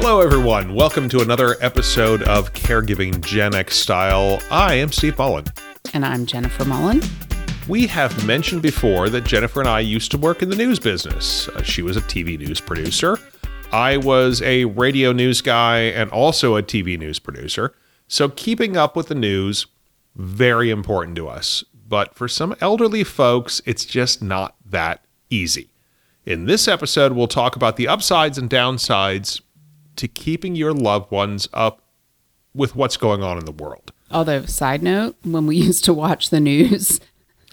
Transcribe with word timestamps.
Hello, 0.00 0.20
everyone. 0.20 0.74
Welcome 0.74 1.08
to 1.08 1.22
another 1.22 1.56
episode 1.60 2.22
of 2.22 2.52
Caregiving 2.52 3.20
Gen 3.20 3.52
X 3.52 3.74
Style. 3.74 4.40
I 4.48 4.74
am 4.74 4.92
Steve 4.92 5.18
Mullen. 5.18 5.46
And 5.92 6.06
I'm 6.06 6.24
Jennifer 6.24 6.64
Mullen. 6.64 7.02
We 7.66 7.88
have 7.88 8.24
mentioned 8.24 8.62
before 8.62 9.10
that 9.10 9.24
Jennifer 9.24 9.58
and 9.58 9.68
I 9.68 9.80
used 9.80 10.12
to 10.12 10.16
work 10.16 10.40
in 10.40 10.50
the 10.50 10.56
news 10.56 10.78
business. 10.78 11.48
Uh, 11.48 11.64
she 11.64 11.82
was 11.82 11.96
a 11.96 12.00
TV 12.02 12.38
news 12.38 12.60
producer. 12.60 13.18
I 13.72 13.96
was 13.96 14.40
a 14.42 14.66
radio 14.66 15.10
news 15.10 15.42
guy 15.42 15.80
and 15.80 16.08
also 16.12 16.56
a 16.56 16.62
TV 16.62 16.96
news 16.96 17.18
producer. 17.18 17.74
So 18.06 18.28
keeping 18.28 18.76
up 18.76 18.94
with 18.94 19.08
the 19.08 19.16
news, 19.16 19.66
very 20.14 20.70
important 20.70 21.16
to 21.16 21.28
us. 21.28 21.64
But 21.88 22.14
for 22.14 22.28
some 22.28 22.54
elderly 22.60 23.02
folks, 23.02 23.60
it's 23.66 23.84
just 23.84 24.22
not 24.22 24.54
that 24.64 25.04
easy. 25.28 25.70
In 26.24 26.44
this 26.44 26.68
episode, 26.68 27.12
we'll 27.12 27.26
talk 27.26 27.56
about 27.56 27.76
the 27.76 27.88
upsides 27.88 28.38
and 28.38 28.48
downsides 28.48 29.40
to 29.98 30.08
keeping 30.08 30.54
your 30.56 30.72
loved 30.72 31.10
ones 31.10 31.48
up 31.52 31.82
with 32.54 32.74
what's 32.74 32.96
going 32.96 33.22
on 33.22 33.38
in 33.38 33.44
the 33.44 33.52
world. 33.52 33.92
Although, 34.10 34.46
side 34.46 34.82
note, 34.82 35.16
when 35.22 35.46
we 35.46 35.56
used 35.68 35.84
to 35.84 35.92
watch 35.94 36.30
the 36.30 36.40
news, 36.40 36.98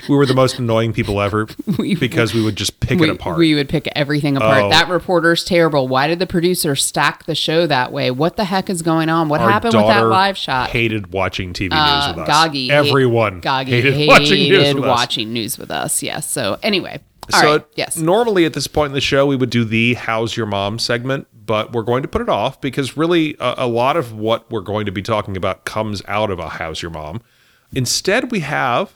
We 0.10 0.16
were 0.16 0.26
the 0.26 0.34
most 0.34 0.58
annoying 0.60 0.94
people 0.94 1.22
ever 1.22 1.48
We- 1.78 1.96
because 1.96 2.34
we 2.34 2.42
would 2.44 2.56
just 2.56 2.80
pick 2.80 3.00
we, 3.00 3.10
it 3.10 3.14
apart. 3.16 3.38
we 3.38 3.56
would 3.56 3.70
pick 3.70 3.88
everything 3.96 4.36
apart. 4.38 4.64
Oh. 4.64 4.70
That 4.70 4.90
reporter's 4.90 5.44
terrible. 5.44 5.88
Why 5.88 6.08
did 6.08 6.20
the 6.20 6.28
producer 6.28 6.76
stack 6.76 7.26
the 7.26 7.36
show 7.36 7.66
that 7.68 7.92
way? 7.92 8.10
What 8.12 8.36
the 8.38 8.46
heck 8.46 8.70
is 8.70 8.82
going 8.82 9.10
on? 9.10 9.30
What 9.30 9.42
Our 9.42 9.50
happened 9.52 9.74
with 9.76 9.88
that 9.88 10.02
live 10.08 10.38
shot? 10.38 10.70
Hated 10.70 11.12
watching 11.14 11.54
TV 11.54 11.70
Uh, 11.72 12.08
news 12.08 12.16
with 12.16 12.24
us. 12.24 12.28
Goggy. 12.28 12.72
Everyone 12.72 13.40
Goggy 13.42 13.72
hated, 13.72 13.94
hated, 13.96 14.08
watching 14.10 14.50
news 14.50 14.74
with 14.76 14.84
us. 14.84 14.88
watching 14.90 15.34
news 15.34 15.58
with 15.58 15.72
us. 15.72 16.04
Yes. 16.04 16.30
So, 16.30 16.58
anyway. 16.64 17.00
all 17.34 17.42
so 17.42 17.52
right. 17.54 17.66
Yes. 17.76 17.98
normally 17.98 18.46
at 18.46 18.54
this 18.54 18.68
point 18.68 18.90
in 18.90 18.94
the 18.94 19.02
show 19.02 19.26
we 19.26 19.36
would 19.36 19.50
do 19.50 19.64
the 19.66 19.94
how's 19.96 20.36
your 20.38 20.46
mom 20.46 20.78
segment 20.78 21.28
but 21.46 21.72
we're 21.74 21.84
going 21.84 22.02
to 22.02 22.08
put 22.08 22.22
it 22.22 22.30
off 22.30 22.60
because 22.62 22.98
really 22.98 23.36
a, 23.40 23.56
a 23.60 23.68
lot 23.68 23.98
of 23.98 24.14
what 24.14 24.50
we're 24.50 24.62
going 24.62 24.86
to 24.86 24.92
be 24.92 25.02
talking 25.02 25.38
about 25.38 25.66
comes 25.66 26.02
out 26.08 26.32
of 26.32 26.40
a 26.40 26.50
how's 26.50 26.82
your 26.82 26.92
mom. 26.92 27.22
Instead 27.74 28.32
we 28.32 28.40
have 28.42 28.96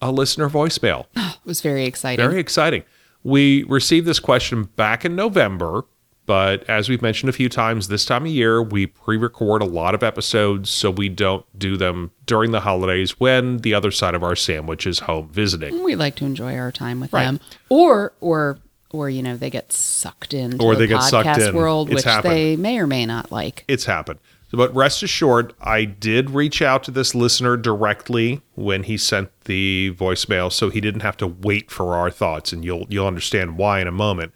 a 0.00 0.10
listener 0.10 0.48
voicemail. 0.48 1.06
It 1.40 1.46
was 1.46 1.60
very 1.62 1.84
exciting. 1.86 2.24
very 2.24 2.38
exciting. 2.38 2.84
We 3.24 3.62
received 3.64 4.06
this 4.06 4.18
question 4.20 4.64
back 4.76 5.04
in 5.04 5.16
november 5.16 5.84
but 6.26 6.62
as 6.70 6.88
we've 6.88 7.02
mentioned 7.02 7.28
a 7.28 7.32
few 7.32 7.48
times 7.48 7.88
this 7.88 8.04
time 8.04 8.24
of 8.24 8.30
year 8.30 8.62
we 8.62 8.86
pre-record 8.86 9.62
a 9.62 9.64
lot 9.64 9.94
of 9.96 10.02
episodes 10.04 10.70
so 10.70 10.90
we 10.90 11.08
don't 11.08 11.44
do 11.58 11.76
them 11.76 12.12
during 12.26 12.52
the 12.52 12.60
holidays 12.60 13.18
when 13.18 13.56
the 13.58 13.74
other 13.74 13.90
side 13.90 14.14
of 14.14 14.22
our 14.22 14.36
sandwich 14.36 14.86
is 14.86 15.00
home 15.00 15.28
visiting. 15.30 15.82
We 15.82 15.96
like 15.96 16.14
to 16.16 16.24
enjoy 16.26 16.56
our 16.56 16.70
time 16.70 17.00
with 17.00 17.12
Right. 17.12 17.24
them, 17.24 17.40
or 17.68 18.12
or 18.20 18.58
or 18.90 19.08
you 19.10 19.22
know 19.22 19.36
they 19.36 19.50
get 19.50 19.72
sucked 19.72 20.34
into 20.34 20.62
Or 20.64 20.74
the 20.74 20.80
they 20.80 20.86
get 20.88 21.02
sucked 21.02 21.28
podcast 21.28 21.48
in. 21.50 21.54
world, 21.54 21.88
It's 21.88 21.96
which 21.96 22.04
happened. 22.04 22.34
they 22.34 22.56
may 22.56 22.78
or 22.78 22.86
may 22.86 23.06
not 23.06 23.30
like. 23.32 23.64
it's 23.68 23.84
happened. 23.86 24.18
But 24.52 24.74
rest 24.74 25.04
assured, 25.04 25.54
I 25.60 25.84
did 25.84 26.30
reach 26.30 26.60
out 26.60 26.82
to 26.82 26.90
this 26.90 27.14
listener 27.14 27.56
directly 27.56 28.40
when 28.56 28.82
he 28.82 28.96
sent 28.96 29.28
the 29.44 29.94
voicemail, 29.96 30.50
so 30.52 30.70
he 30.70 30.80
didn't 30.80 31.02
have 31.02 31.16
to 31.18 31.26
wait 31.28 31.70
for 31.70 31.94
our 31.94 32.10
thoughts, 32.10 32.52
and 32.52 32.64
you'll 32.64 32.86
you'll 32.88 33.06
understand 33.06 33.56
why 33.58 33.80
in 33.80 33.86
a 33.86 33.92
moment, 33.92 34.32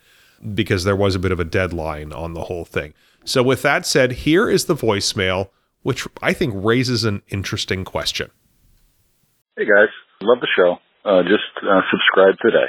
because 0.55 0.85
there 0.85 0.95
was 0.95 1.17
a 1.17 1.19
bit 1.19 1.33
of 1.33 1.41
a 1.41 1.45
deadline 1.45 2.13
on 2.13 2.35
the 2.35 2.43
whole 2.45 2.65
thing. 2.65 2.95
So 3.25 3.43
with 3.43 3.63
that 3.63 3.87
said, 3.87 4.13
here 4.13 4.49
is 4.49 4.67
the 4.67 4.77
voicemail, 4.77 5.49
which 5.83 6.07
I 6.23 6.33
think 6.33 6.55
raises 6.57 7.03
an 7.03 7.23
interesting 7.29 7.85
question. 7.85 8.31
Hey 9.57 9.65
guys, 9.65 9.89
love 10.23 10.39
the 10.41 10.49
show. 10.57 10.79
Uh, 11.05 11.23
just 11.23 11.43
uh, 11.69 11.81
subscribe 11.91 12.37
today. 12.41 12.67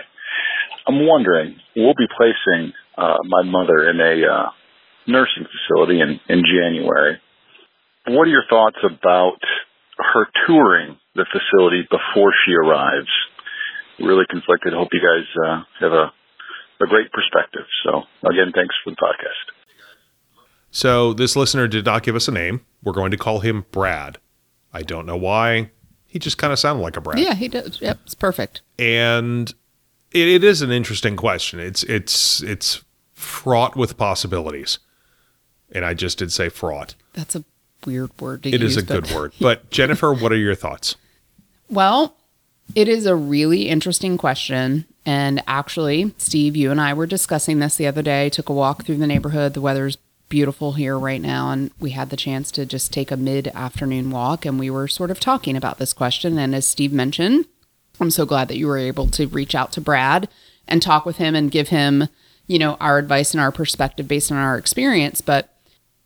I'm 0.87 1.05
wondering, 1.07 1.55
we'll 1.75 1.95
be 1.97 2.07
placing 2.15 2.73
uh, 2.97 3.17
my 3.27 3.43
mother 3.43 3.89
in 3.89 3.99
a 3.99 4.27
uh, 4.27 4.49
nursing 5.07 5.45
facility 5.45 5.99
in, 5.99 6.19
in 6.29 6.43
January. 6.45 7.19
What 8.07 8.23
are 8.27 8.31
your 8.31 8.45
thoughts 8.49 8.77
about 8.83 9.39
her 9.97 10.27
touring 10.45 10.97
the 11.15 11.25
facility 11.31 11.87
before 11.89 12.33
she 12.45 12.53
arrives? 12.53 13.09
Really 13.99 14.25
conflicted. 14.29 14.73
Hope 14.73 14.89
you 14.91 14.99
guys 14.99 15.25
uh, 15.47 15.63
have 15.79 15.91
a, 15.91 16.11
a 16.83 16.87
great 16.87 17.11
perspective. 17.11 17.65
So 17.83 18.03
again, 18.29 18.51
thanks 18.53 18.75
for 18.83 18.91
the 18.91 18.97
podcast. 18.97 19.53
So 20.69 21.13
this 21.13 21.35
listener 21.35 21.67
did 21.67 21.85
not 21.85 22.03
give 22.03 22.15
us 22.15 22.27
a 22.27 22.31
name. 22.31 22.65
We're 22.83 22.93
going 22.93 23.11
to 23.11 23.17
call 23.17 23.39
him 23.39 23.65
Brad. 23.71 24.17
I 24.73 24.81
don't 24.81 25.05
know 25.05 25.15
why. 25.17 25.71
He 26.05 26.19
just 26.19 26.37
kind 26.37 26.51
of 26.53 26.59
sounded 26.59 26.83
like 26.83 26.97
a 26.97 27.01
Brad. 27.01 27.17
Yeah, 27.17 27.33
he 27.33 27.47
does. 27.47 27.79
Yep, 27.81 27.99
it's 28.05 28.13
perfect. 28.13 28.61
and 28.77 29.53
it, 30.15 30.27
it 30.27 30.43
is 30.43 30.61
an 30.61 30.71
interesting 30.71 31.15
question. 31.15 31.59
It's 31.59 31.83
it's 31.83 32.41
it's 32.43 32.83
fraught 33.13 33.75
with 33.75 33.97
possibilities, 33.97 34.79
and 35.71 35.85
I 35.85 35.93
just 35.93 36.17
did 36.19 36.31
say 36.31 36.49
fraught. 36.49 36.95
That's 37.13 37.35
a 37.35 37.43
weird 37.85 38.11
word 38.19 38.43
to 38.43 38.49
It 38.49 38.61
use. 38.61 38.77
is 38.77 38.83
a 38.83 38.85
but- 38.85 39.03
good 39.07 39.15
word. 39.15 39.33
But 39.39 39.69
Jennifer, 39.69 40.13
what 40.13 40.31
are 40.31 40.37
your 40.37 40.55
thoughts? 40.55 40.95
Well, 41.69 42.15
it 42.73 42.87
is 42.87 43.05
a 43.05 43.15
really 43.15 43.69
interesting 43.69 44.17
question. 44.17 44.85
And 45.05 45.43
actually, 45.47 46.13
Steve, 46.17 46.55
you 46.55 46.71
and 46.71 46.81
I 46.81 46.93
were 46.93 47.05
discussing 47.05 47.59
this 47.59 47.75
the 47.75 47.85
other 47.87 48.01
day. 48.01 48.29
Took 48.29 48.49
a 48.49 48.53
walk 48.53 48.85
through 48.85 48.97
the 48.97 49.05
neighborhood. 49.07 49.53
The 49.53 49.61
weather's 49.61 49.97
beautiful 50.29 50.73
here 50.73 50.97
right 50.97 51.21
now. 51.21 51.51
And 51.51 51.69
we 51.79 51.91
had 51.91 52.09
the 52.09 52.17
chance 52.17 52.49
to 52.53 52.65
just 52.65 52.91
take 52.91 53.11
a 53.11 53.17
mid 53.17 53.47
afternoon 53.49 54.09
walk. 54.09 54.45
And 54.47 54.59
we 54.59 54.71
were 54.71 54.87
sort 54.87 55.11
of 55.11 55.19
talking 55.19 55.55
about 55.55 55.77
this 55.77 55.93
question. 55.93 56.39
And 56.39 56.55
as 56.55 56.65
Steve 56.65 56.91
mentioned, 56.91 57.45
I'm 57.99 58.11
so 58.11 58.25
glad 58.25 58.47
that 58.49 58.57
you 58.57 58.67
were 58.67 58.77
able 58.77 59.07
to 59.07 59.27
reach 59.27 59.55
out 59.55 59.71
to 59.73 59.81
Brad 59.81 60.27
and 60.67 60.81
talk 60.81 61.05
with 61.05 61.17
him 61.17 61.35
and 61.35 61.51
give 61.51 61.69
him, 61.69 62.07
you 62.47 62.59
know, 62.59 62.75
our 62.79 62.97
advice 62.97 63.33
and 63.33 63.41
our 63.41 63.51
perspective 63.51 64.07
based 64.07 64.31
on 64.31 64.37
our 64.37 64.57
experience. 64.57 65.21
But 65.21 65.49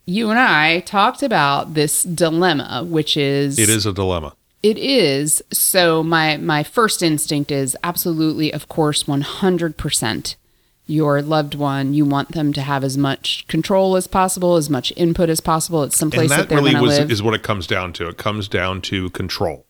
you 0.06 0.30
and 0.30 0.38
I 0.38 0.80
talked 0.80 1.22
about 1.22 1.74
this 1.74 2.02
dilemma, 2.02 2.84
which 2.86 3.16
is 3.16 3.58
It 3.58 3.68
is 3.68 3.86
a 3.86 3.92
dilemma. 3.92 4.34
it 4.62 4.76
is. 4.78 5.42
So 5.52 6.02
my 6.02 6.36
my 6.36 6.62
first 6.62 7.02
instinct 7.02 7.50
is 7.50 7.76
absolutely, 7.82 8.52
of 8.52 8.68
course, 8.68 9.06
one 9.08 9.20
hundred 9.22 9.76
percent. 9.76 10.36
Your 10.86 11.22
loved 11.22 11.54
one, 11.54 11.94
you 11.94 12.04
want 12.04 12.32
them 12.32 12.52
to 12.52 12.62
have 12.62 12.82
as 12.82 12.98
much 12.98 13.46
control 13.46 13.94
as 13.94 14.08
possible, 14.08 14.56
as 14.56 14.68
much 14.68 14.92
input 14.96 15.28
as 15.30 15.40
possible. 15.40 15.84
It's 15.84 15.94
And 15.94 16.12
someplace 16.12 16.30
that, 16.30 16.36
that 16.36 16.48
they're 16.48 16.58
really 16.58 16.74
was 16.80 16.98
live. 16.98 17.12
is 17.12 17.22
what 17.22 17.32
it 17.34 17.44
comes 17.44 17.68
down 17.68 17.92
to. 17.92 18.08
It 18.08 18.16
comes 18.16 18.48
down 18.48 18.80
to 18.82 19.08
control. 19.10 19.66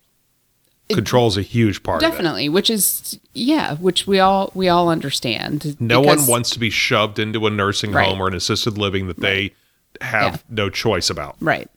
Control 0.95 1.28
is 1.28 1.37
a 1.37 1.43
huge 1.43 1.83
part 1.83 2.03
of 2.03 2.09
it. 2.09 2.11
Definitely, 2.12 2.49
which 2.49 2.71
is 2.71 3.19
yeah, 3.34 3.77
which 3.77 4.06
we 4.06 4.19
all 4.21 4.51
we 4.55 4.69
all 4.69 4.89
understand. 4.89 5.77
No 5.81 6.01
one 6.01 6.27
wants 6.27 6.51
to 6.51 6.59
be 6.59 6.71
shoved 6.71 7.19
into 7.19 7.47
a 7.47 7.51
nursing 7.51 7.93
Right. 7.93 8.06
home 8.09 8.21
or 8.21 8.28
an 8.28 8.34
assisted 8.34 8.77
living 8.78 9.06
that 9.09 9.21
they 9.21 9.53
have 10.00 10.34
Yeah. 10.34 10.39
no 10.49 10.71
choice 10.71 11.11
about. 11.11 11.37
Right. 11.41 11.69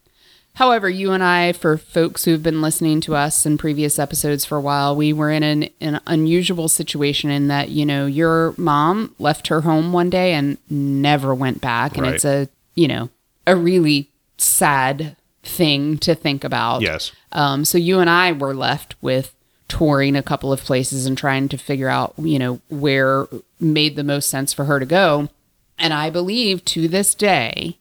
However, 0.57 0.87
you 0.87 1.11
and 1.11 1.23
I, 1.23 1.51
for 1.53 1.79
folks 1.79 2.25
who've 2.25 2.43
been 2.43 2.61
listening 2.61 3.01
to 3.01 3.15
us 3.15 3.43
in 3.43 3.57
previous 3.57 3.97
episodes 3.97 4.45
for 4.45 4.55
a 4.57 4.61
while, 4.61 4.95
we 4.95 5.11
were 5.11 5.31
in 5.31 5.41
an, 5.41 5.69
an 5.81 5.99
unusual 6.05 6.69
situation 6.69 7.31
in 7.31 7.47
that, 7.47 7.69
you 7.69 7.87
know, 7.87 8.05
your 8.05 8.53
mom 8.55 9.15
left 9.17 9.47
her 9.47 9.61
home 9.61 9.91
one 9.91 10.11
day 10.11 10.33
and 10.33 10.59
never 10.69 11.33
went 11.33 11.59
back. 11.59 11.97
And 11.97 12.05
Right. 12.05 12.13
it's 12.15 12.23
a, 12.25 12.49
you 12.75 12.87
know, 12.87 13.09
a 13.47 13.55
really 13.55 14.09
sad 14.37 15.15
thing 15.43 15.97
to 15.99 16.15
think 16.15 16.43
about. 16.43 16.81
Yes. 16.81 17.11
Um, 17.31 17.65
so 17.65 17.77
you 17.77 17.99
and 17.99 18.09
I 18.09 18.31
were 18.31 18.53
left 18.53 18.95
with 19.01 19.35
touring 19.67 20.15
a 20.15 20.23
couple 20.23 20.51
of 20.51 20.61
places 20.61 21.05
and 21.05 21.17
trying 21.17 21.49
to 21.49 21.57
figure 21.57 21.89
out, 21.89 22.13
you 22.17 22.39
know, 22.39 22.61
where 22.69 23.27
made 23.59 23.95
the 23.95 24.03
most 24.03 24.29
sense 24.29 24.53
for 24.53 24.65
her 24.65 24.79
to 24.79 24.85
go. 24.85 25.29
And 25.77 25.93
I 25.93 26.09
believe 26.09 26.63
to 26.65 26.87
this 26.87 27.15
day 27.15 27.77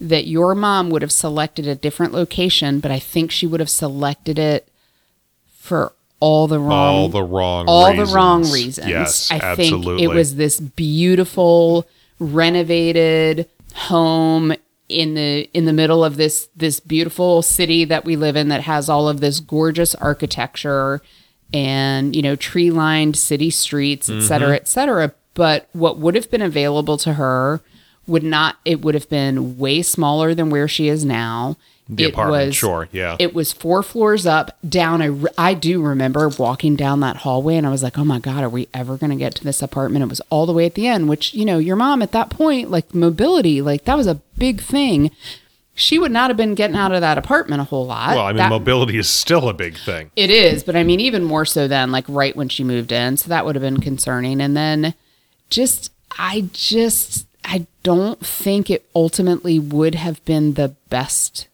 that 0.00 0.26
your 0.26 0.54
mom 0.54 0.90
would 0.90 1.02
have 1.02 1.12
selected 1.12 1.66
a 1.66 1.74
different 1.74 2.12
location, 2.12 2.80
but 2.80 2.90
I 2.90 2.98
think 2.98 3.30
she 3.30 3.46
would 3.46 3.60
have 3.60 3.70
selected 3.70 4.38
it 4.38 4.68
for 5.56 5.92
all 6.18 6.46
the 6.46 6.58
wrong 6.58 6.94
all 6.94 7.08
the 7.08 7.22
wrong 7.22 7.66
all 7.68 7.90
reasons. 7.90 8.08
the 8.08 8.14
wrong 8.14 8.42
reasons. 8.42 8.88
Yes, 8.88 9.30
I 9.30 9.36
absolutely. 9.36 9.98
think 9.98 10.10
it 10.10 10.14
was 10.14 10.36
this 10.36 10.60
beautiful, 10.60 11.86
renovated 12.18 13.48
home 13.74 14.54
in 14.88 15.14
the 15.14 15.48
in 15.52 15.64
the 15.64 15.72
middle 15.72 16.04
of 16.04 16.16
this 16.16 16.48
this 16.56 16.78
beautiful 16.80 17.42
city 17.42 17.84
that 17.84 18.04
we 18.04 18.14
live 18.16 18.36
in 18.36 18.48
that 18.48 18.62
has 18.62 18.88
all 18.88 19.08
of 19.08 19.20
this 19.20 19.40
gorgeous 19.40 19.94
architecture 19.96 21.00
and 21.52 22.14
you 22.16 22.22
know 22.22 22.36
tree 22.36 22.70
lined 22.70 23.16
city 23.16 23.50
streets 23.50 24.08
et 24.08 24.20
cetera 24.22 24.48
Mm-hmm. 24.48 24.54
et 24.54 24.68
cetera 24.68 25.12
but 25.34 25.68
what 25.72 25.98
would 25.98 26.14
have 26.14 26.30
been 26.30 26.42
available 26.42 26.96
to 26.98 27.14
her 27.14 27.60
would 28.06 28.22
not 28.24 28.56
it 28.64 28.80
would 28.82 28.94
have 28.94 29.08
been 29.08 29.58
way 29.58 29.82
smaller 29.82 30.34
than 30.34 30.50
where 30.50 30.68
she 30.68 30.88
is 30.88 31.04
now 31.04 31.56
the 31.88 32.04
it 32.04 32.12
apartment. 32.12 32.46
was 32.48 32.56
sure, 32.56 32.88
yeah. 32.92 33.16
it 33.18 33.32
was 33.34 33.52
four 33.52 33.82
floors 33.82 34.26
up, 34.26 34.56
down 34.68 35.00
I, 35.02 35.10
I 35.38 35.54
do 35.54 35.80
remember 35.82 36.28
walking 36.28 36.74
down 36.76 37.00
that 37.00 37.18
hallway, 37.18 37.56
and 37.56 37.66
I 37.66 37.70
was 37.70 37.82
like, 37.82 37.96
"Oh 37.98 38.04
my 38.04 38.18
god, 38.18 38.42
are 38.42 38.48
we 38.48 38.68
ever 38.74 38.96
going 38.96 39.10
to 39.10 39.16
get 39.16 39.34
to 39.36 39.44
this 39.44 39.62
apartment?" 39.62 40.02
It 40.02 40.08
was 40.08 40.20
all 40.30 40.46
the 40.46 40.52
way 40.52 40.66
at 40.66 40.74
the 40.74 40.86
end, 40.88 41.08
which 41.08 41.32
you 41.34 41.44
know, 41.44 41.58
your 41.58 41.76
mom 41.76 42.02
at 42.02 42.12
that 42.12 42.30
point, 42.30 42.70
like 42.70 42.94
mobility, 42.94 43.62
like 43.62 43.84
that 43.84 43.96
was 43.96 44.06
a 44.06 44.16
big 44.36 44.60
thing. 44.60 45.10
She 45.78 45.98
would 45.98 46.10
not 46.10 46.30
have 46.30 46.38
been 46.38 46.54
getting 46.54 46.74
out 46.76 46.92
of 46.92 47.02
that 47.02 47.18
apartment 47.18 47.60
a 47.60 47.64
whole 47.64 47.84
lot. 47.86 48.16
well, 48.16 48.24
I 48.24 48.30
mean, 48.32 48.38
That- 48.38 48.48
mobility 48.48 48.96
is 48.96 49.10
still 49.10 49.48
a 49.48 49.52
big 49.52 49.76
thing. 49.76 50.10
it 50.16 50.30
is, 50.30 50.64
but 50.64 50.74
I 50.74 50.82
mean, 50.84 51.00
even 51.00 51.22
more 51.22 51.44
so 51.44 51.68
than 51.68 51.92
like 51.92 52.06
right 52.08 52.34
when 52.34 52.48
she 52.48 52.64
moved 52.64 52.92
in. 52.92 53.18
So 53.18 53.28
that 53.28 53.44
would 53.44 53.54
have 53.56 53.62
been 53.62 53.80
concerning. 53.80 54.40
And 54.40 54.56
then 54.56 54.94
just, 55.50 55.92
I 56.18 56.48
just, 56.54 57.26
I 57.44 57.66
don't 57.82 58.18
think 58.24 58.70
it 58.70 58.86
ultimately 58.94 59.58
would 59.58 59.94
have 59.96 60.24
been 60.24 60.54
the 60.54 60.74
best 60.88 61.46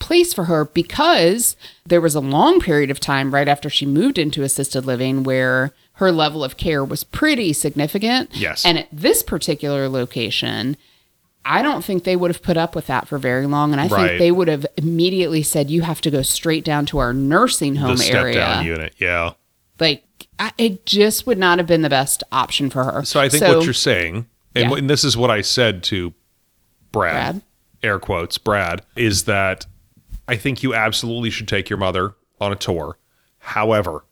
place 0.00 0.34
for 0.34 0.44
her 0.46 0.64
because 0.64 1.54
there 1.86 2.00
was 2.00 2.16
a 2.16 2.20
long 2.20 2.58
period 2.60 2.90
of 2.90 2.98
time 2.98 3.32
right 3.32 3.46
after 3.46 3.70
she 3.70 3.86
moved 3.86 4.18
into 4.18 4.42
assisted 4.42 4.84
living 4.84 5.22
where 5.22 5.72
her 5.94 6.10
level 6.10 6.42
of 6.42 6.56
care 6.56 6.84
was 6.84 7.04
pretty 7.04 7.52
significant. 7.52 8.34
Yes. 8.34 8.64
And 8.66 8.78
at 8.78 8.88
this 8.90 9.22
particular 9.22 9.88
location, 9.88 10.76
I 11.44 11.62
don't 11.62 11.84
think 11.84 12.04
they 12.04 12.16
would 12.16 12.30
have 12.30 12.42
put 12.42 12.56
up 12.56 12.74
with 12.74 12.86
that 12.88 13.06
for 13.06 13.18
very 13.18 13.46
long. 13.46 13.72
And 13.72 13.80
I 13.80 13.86
Right. 13.86 14.08
think 14.08 14.18
they 14.18 14.30
would 14.32 14.48
have 14.48 14.66
immediately 14.76 15.42
said, 15.42 15.70
you 15.70 15.82
have 15.82 16.00
to 16.02 16.10
go 16.10 16.22
straight 16.22 16.64
down 16.64 16.86
to 16.86 16.98
our 16.98 17.12
nursing 17.12 17.76
home 17.76 17.96
the 17.96 18.10
area. 18.10 18.34
down 18.34 18.64
unit. 18.66 18.94
Yeah. 18.98 19.32
Like, 19.78 20.04
I, 20.38 20.52
it 20.58 20.84
just 20.86 21.26
would 21.26 21.38
not 21.38 21.58
have 21.58 21.66
been 21.66 21.82
the 21.82 21.88
best 21.90 22.22
option 22.32 22.70
for 22.70 22.84
her. 22.84 23.04
So 23.04 23.20
I 23.20 23.28
think 23.28 23.42
what 23.44 23.64
you're 23.64 23.72
saying, 23.74 24.26
and, 24.54 24.70
Yeah. 24.70 24.76
and 24.78 24.90
this 24.90 25.04
is 25.04 25.16
what 25.16 25.30
I 25.30 25.40
said 25.42 25.82
to 25.84 26.12
Brad, 26.92 27.34
Brad? 27.34 27.42
air 27.82 27.98
quotes, 27.98 28.36
Brad, 28.38 28.82
is 28.96 29.24
that 29.24 29.66
I 30.30 30.36
think 30.36 30.62
you 30.62 30.74
absolutely 30.74 31.30
should 31.30 31.48
take 31.48 31.68
your 31.68 31.78
mother 31.78 32.14
on 32.40 32.52
a 32.52 32.56
tour. 32.56 32.96
However, 33.38 34.04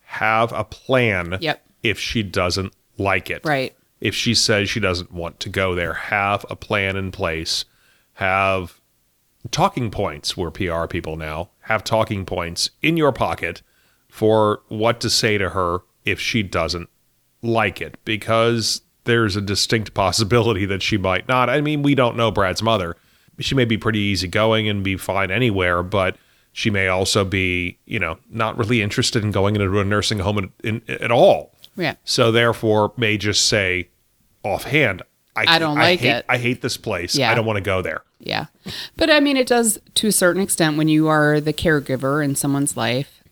have 0.00 0.52
a 0.52 0.64
plan 0.64 1.38
Yep. 1.40 1.64
if 1.82 1.98
she 2.00 2.22
doesn't 2.24 2.74
like 2.98 3.30
it. 3.30 3.42
Right. 3.44 3.74
If 4.00 4.14
she 4.14 4.34
says 4.34 4.68
she 4.68 4.80
doesn't 4.80 5.12
want 5.12 5.38
to 5.40 5.48
go 5.48 5.74
there, 5.76 5.94
have 5.94 6.44
a 6.50 6.56
plan 6.56 6.96
in 6.96 7.12
place. 7.12 7.64
Have 8.14 8.80
talking 9.52 9.90
points. 9.90 10.36
We're 10.36 10.50
PR 10.50 10.86
people 10.86 11.16
now. 11.16 11.50
Have 11.60 11.84
talking 11.84 12.26
points 12.26 12.70
in 12.82 12.96
your 12.96 13.12
pocket 13.12 13.62
for 14.08 14.62
what 14.68 15.00
to 15.00 15.08
say 15.08 15.38
to 15.38 15.50
her 15.50 15.78
if 16.04 16.18
she 16.18 16.42
doesn't 16.42 16.88
like 17.40 17.80
it 17.80 17.96
because 18.04 18.82
there's 19.04 19.36
a 19.36 19.40
distinct 19.40 19.94
possibility 19.94 20.64
that 20.66 20.82
she 20.82 20.96
might 20.98 21.28
not. 21.28 21.48
I 21.48 21.60
mean, 21.60 21.82
we 21.82 21.94
don't 21.94 22.16
know 22.16 22.32
Brad's 22.32 22.62
mother. 22.62 22.96
She 23.38 23.54
may 23.54 23.64
be 23.64 23.76
pretty 23.76 23.98
easygoing 23.98 24.68
and 24.68 24.84
be 24.84 24.96
fine 24.96 25.30
anywhere, 25.30 25.82
but 25.82 26.16
she 26.52 26.70
may 26.70 26.88
also 26.88 27.24
be, 27.24 27.78
you 27.86 27.98
know, 27.98 28.18
not 28.30 28.58
really 28.58 28.82
interested 28.82 29.24
in 29.24 29.30
going 29.30 29.56
into 29.56 29.78
a 29.78 29.84
nursing 29.84 30.18
home 30.18 30.38
in, 30.38 30.52
in, 30.62 30.82
at 31.02 31.10
all. 31.10 31.52
Yeah. 31.76 31.94
So 32.04 32.30
therefore, 32.30 32.92
may 32.96 33.16
just 33.16 33.48
say 33.48 33.88
offhand, 34.42 35.02
I, 35.34 35.44
I 35.48 35.58
don't 35.58 35.78
like 35.78 36.00
hate, 36.00 36.10
it. 36.10 36.24
I 36.28 36.36
hate 36.36 36.60
this 36.60 36.76
place. 36.76 37.16
Yeah. 37.16 37.30
I 37.30 37.34
don't 37.34 37.46
want 37.46 37.56
to 37.56 37.62
go 37.62 37.80
there. 37.80 38.02
Yeah. 38.20 38.46
But 38.96 39.10
I 39.10 39.20
mean, 39.20 39.36
it 39.38 39.46
does 39.46 39.78
to 39.94 40.08
a 40.08 40.12
certain 40.12 40.42
extent 40.42 40.76
when 40.76 40.88
you 40.88 41.08
are 41.08 41.40
the 41.40 41.54
caregiver 41.54 42.22
in 42.22 42.36
someone's 42.36 42.76
life. 42.76 43.22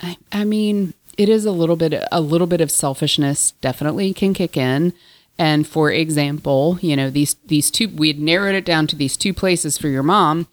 I, 0.00 0.16
I 0.30 0.44
mean, 0.44 0.94
it 1.16 1.28
is 1.28 1.44
a 1.44 1.50
little 1.50 1.74
bit, 1.74 2.00
a 2.12 2.20
little 2.20 2.46
bit 2.46 2.60
of 2.60 2.70
selfishness 2.70 3.50
definitely 3.60 4.14
can 4.14 4.34
kick 4.34 4.56
in. 4.56 4.92
And 5.38 5.66
for 5.66 5.90
example, 5.92 6.78
you 6.82 6.96
know, 6.96 7.10
these, 7.10 7.34
these 7.46 7.70
two, 7.70 7.88
we 7.88 8.08
had 8.08 8.18
narrowed 8.18 8.54
it 8.56 8.64
down 8.64 8.86
to 8.88 8.96
these 8.96 9.16
two 9.16 9.32
places 9.32 9.78
for 9.78 9.88
your 9.88 10.02
mom. 10.02 10.48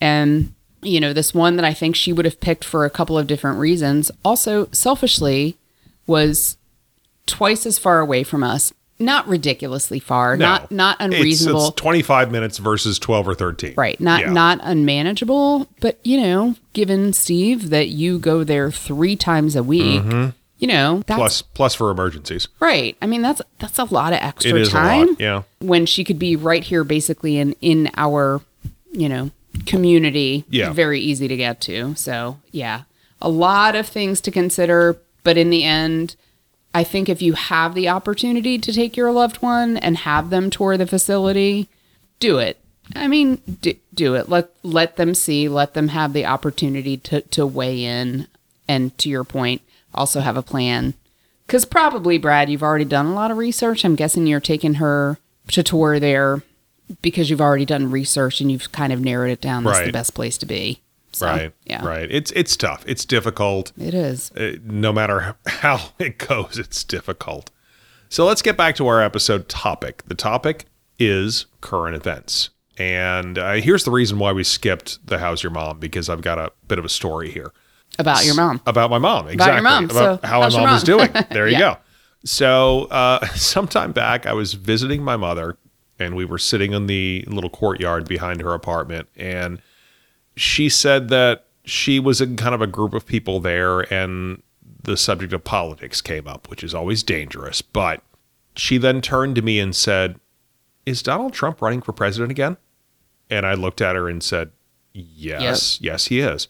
And, 0.00 0.52
you 0.82 1.00
know, 1.00 1.12
this 1.12 1.32
one 1.32 1.56
that 1.56 1.64
I 1.64 1.72
think 1.72 1.94
she 1.94 2.12
would 2.12 2.24
have 2.24 2.40
picked 2.40 2.64
for 2.64 2.84
a 2.84 2.90
couple 2.90 3.16
of 3.16 3.26
different 3.26 3.58
reasons 3.58 4.10
also 4.24 4.68
selfishly 4.72 5.56
was 6.06 6.56
twice 7.26 7.66
as 7.66 7.78
far 7.78 8.00
away 8.00 8.22
from 8.24 8.42
us. 8.42 8.72
Not 8.98 9.28
ridiculously 9.28 9.98
far, 10.00 10.38
No. 10.38 10.46
not 10.46 10.70
not 10.72 10.96
unreasonable. 11.00 11.68
It's, 11.68 11.76
25 11.76 12.30
minutes 12.32 12.56
versus 12.56 12.98
12 12.98 13.28
or 13.28 13.34
13. 13.34 13.74
Right. 13.76 14.00
Not 14.00 14.20
Yeah. 14.22 14.32
not 14.32 14.58
unmanageable, 14.62 15.68
but 15.80 15.98
you 16.02 16.18
know, 16.18 16.54
given 16.72 17.12
Steve 17.12 17.68
that 17.68 17.88
you 17.90 18.18
go 18.18 18.42
there 18.42 18.70
3 18.70 19.14
times 19.14 19.54
a 19.54 19.62
week, 19.62 20.00
mm-hmm. 20.02 20.28
You 20.58 20.66
know, 20.66 21.02
that's 21.06 21.18
plus 21.18 21.42
plus 21.42 21.74
for 21.74 21.90
emergencies. 21.90 22.48
right. 22.60 22.96
I 23.02 23.06
mean, 23.06 23.22
that's 23.22 23.42
that's 23.58 23.78
a 23.78 23.84
lot 23.84 24.12
of 24.12 24.20
extra 24.20 24.64
time 24.66 25.08
lot. 25.08 25.20
Yeah. 25.20 25.42
when 25.60 25.86
she 25.86 26.04
could 26.04 26.18
be 26.18 26.36
right 26.36 26.64
here 26.64 26.84
basically 26.84 27.38
in 27.38 27.54
in 27.60 27.90
our, 27.96 28.40
you 28.90 29.08
know, 29.08 29.30
community. 29.66 30.44
Yeah. 30.48 30.72
Very 30.72 31.00
easy 31.00 31.28
to 31.28 31.36
get 31.36 31.60
to. 31.62 31.94
So, 31.94 32.38
yeah. 32.52 32.82
A 33.20 33.28
lot 33.28 33.74
of 33.74 33.86
things 33.86 34.20
to 34.22 34.30
consider, 34.30 34.98
but 35.24 35.38
in 35.38 35.50
the 35.50 35.64
end, 35.64 36.16
I 36.74 36.84
think 36.84 37.08
if 37.08 37.22
you 37.22 37.32
have 37.32 37.74
the 37.74 37.88
opportunity 37.88 38.58
to 38.58 38.72
take 38.72 38.96
your 38.96 39.10
loved 39.10 39.36
one 39.42 39.78
and 39.78 39.96
have 39.98 40.28
them 40.28 40.50
tour 40.50 40.76
the 40.76 40.86
facility, 40.86 41.68
do 42.20 42.38
it. 42.38 42.58
I 42.94 43.08
mean, 43.08 43.36
do, 43.62 43.74
do 43.94 44.14
it. 44.14 44.28
Let 44.28 44.50
let 44.62 44.96
them 44.96 45.14
see. 45.14 45.48
Let 45.48 45.74
them 45.74 45.88
have 45.88 46.12
the 46.12 46.26
opportunity 46.26 46.96
to 46.98 47.22
to 47.22 47.46
weigh 47.46 47.84
in. 47.84 48.28
And 48.68 48.96
to 48.98 49.08
your 49.08 49.22
point, 49.24 49.62
also 49.96 50.20
have 50.20 50.36
a 50.36 50.42
plan. 50.42 50.94
Because 51.46 51.64
probably, 51.64 52.18
Brad, 52.18 52.50
you've 52.50 52.62
already 52.62 52.84
done 52.84 53.06
a 53.06 53.14
lot 53.14 53.30
of 53.30 53.36
research. 53.36 53.84
I'm 53.84 53.94
guessing 53.94 54.26
you're 54.26 54.40
taking 54.40 54.74
her 54.74 55.18
to 55.48 55.62
tour 55.62 56.00
there 56.00 56.42
because 57.02 57.30
you've 57.30 57.40
already 57.40 57.64
done 57.64 57.90
research 57.90 58.40
and 58.40 58.50
you've 58.50 58.72
kind 58.72 58.92
of 58.92 59.00
narrowed 59.00 59.30
it 59.30 59.40
down. 59.40 59.64
That's 59.64 59.86
the 59.86 59.92
best 59.92 60.14
place 60.14 60.38
to 60.38 60.46
be. 60.46 60.82
So, 61.12 61.26
right. 61.26 61.52
Yeah. 61.64 61.84
Right. 61.84 62.10
It's 62.10 62.30
it's 62.32 62.56
tough. 62.56 62.84
It's 62.86 63.04
difficult. 63.04 63.72
It 63.78 63.94
is. 63.94 64.30
Uh, 64.32 64.56
no 64.64 64.92
matter 64.92 65.36
how 65.46 65.92
it 65.98 66.18
goes, 66.18 66.58
it's 66.58 66.84
difficult. 66.84 67.50
So 68.08 68.26
let's 68.26 68.42
get 68.42 68.56
back 68.56 68.76
to 68.76 68.86
our 68.86 69.00
episode 69.00 69.48
topic. 69.48 70.02
The 70.06 70.14
topic 70.14 70.66
is 70.98 71.46
current 71.60 71.96
events. 71.96 72.50
And 72.78 73.38
uh, 73.38 73.54
here's 73.54 73.84
the 73.84 73.90
reason 73.90 74.18
why 74.18 74.32
we 74.32 74.44
skipped 74.44 75.04
the 75.06 75.18
How's 75.18 75.42
Your 75.42 75.50
Mom 75.50 75.78
because 75.78 76.10
I've 76.10 76.20
got 76.20 76.38
a 76.38 76.52
bit 76.68 76.78
of 76.78 76.84
a 76.84 76.90
story 76.90 77.30
here. 77.30 77.52
About 77.98 78.24
your 78.24 78.34
mom. 78.34 78.60
About 78.66 78.90
my 78.90 78.98
mom, 78.98 79.28
exactly. 79.28 79.34
About 79.36 79.54
your 79.54 79.62
mom. 79.62 79.84
About 79.84 80.20
So, 80.22 80.26
how 80.28 80.40
my 80.40 80.48
mom, 80.48 80.60
your 80.62 80.70
was 80.72 80.88
mom? 80.88 80.98
doing. 81.12 81.24
There 81.30 81.46
you 81.48 81.52
Yeah. 81.54 81.58
go. 81.58 81.76
So, 82.24 82.84
uh, 82.86 83.26
sometime 83.34 83.92
back, 83.92 84.26
I 84.26 84.32
was 84.32 84.54
visiting 84.54 85.02
my 85.02 85.16
mother, 85.16 85.56
and 85.98 86.14
we 86.16 86.24
were 86.24 86.38
sitting 86.38 86.72
in 86.72 86.86
the 86.86 87.24
little 87.26 87.50
courtyard 87.50 88.06
behind 88.08 88.40
her 88.42 88.52
apartment. 88.52 89.08
And 89.16 89.60
she 90.36 90.68
said 90.68 91.08
that 91.08 91.44
she 91.64 91.98
was 91.98 92.20
in 92.20 92.36
kind 92.36 92.54
of 92.54 92.60
a 92.60 92.66
group 92.66 92.94
of 92.94 93.06
people 93.06 93.40
there, 93.40 93.80
and 93.92 94.42
the 94.82 94.96
subject 94.96 95.32
of 95.32 95.42
politics 95.44 96.00
came 96.00 96.26
up, 96.28 96.48
which 96.48 96.62
is 96.62 96.74
always 96.74 97.02
dangerous. 97.02 97.62
But 97.62 98.02
she 98.56 98.78
then 98.78 99.00
turned 99.00 99.34
to 99.36 99.42
me 99.42 99.58
and 99.58 99.74
said, 99.74 100.20
Is 100.84 101.02
Donald 101.02 101.32
Trump 101.32 101.60
running 101.62 101.80
for 101.82 101.92
president 101.92 102.30
again? 102.30 102.56
And 103.30 103.44
I 103.46 103.54
looked 103.54 103.80
at 103.80 103.96
her 103.96 104.08
and 104.08 104.22
said, 104.22 104.50
Yes, 104.92 105.80
yes, 105.80 106.06
he 106.06 106.20
is. 106.20 106.48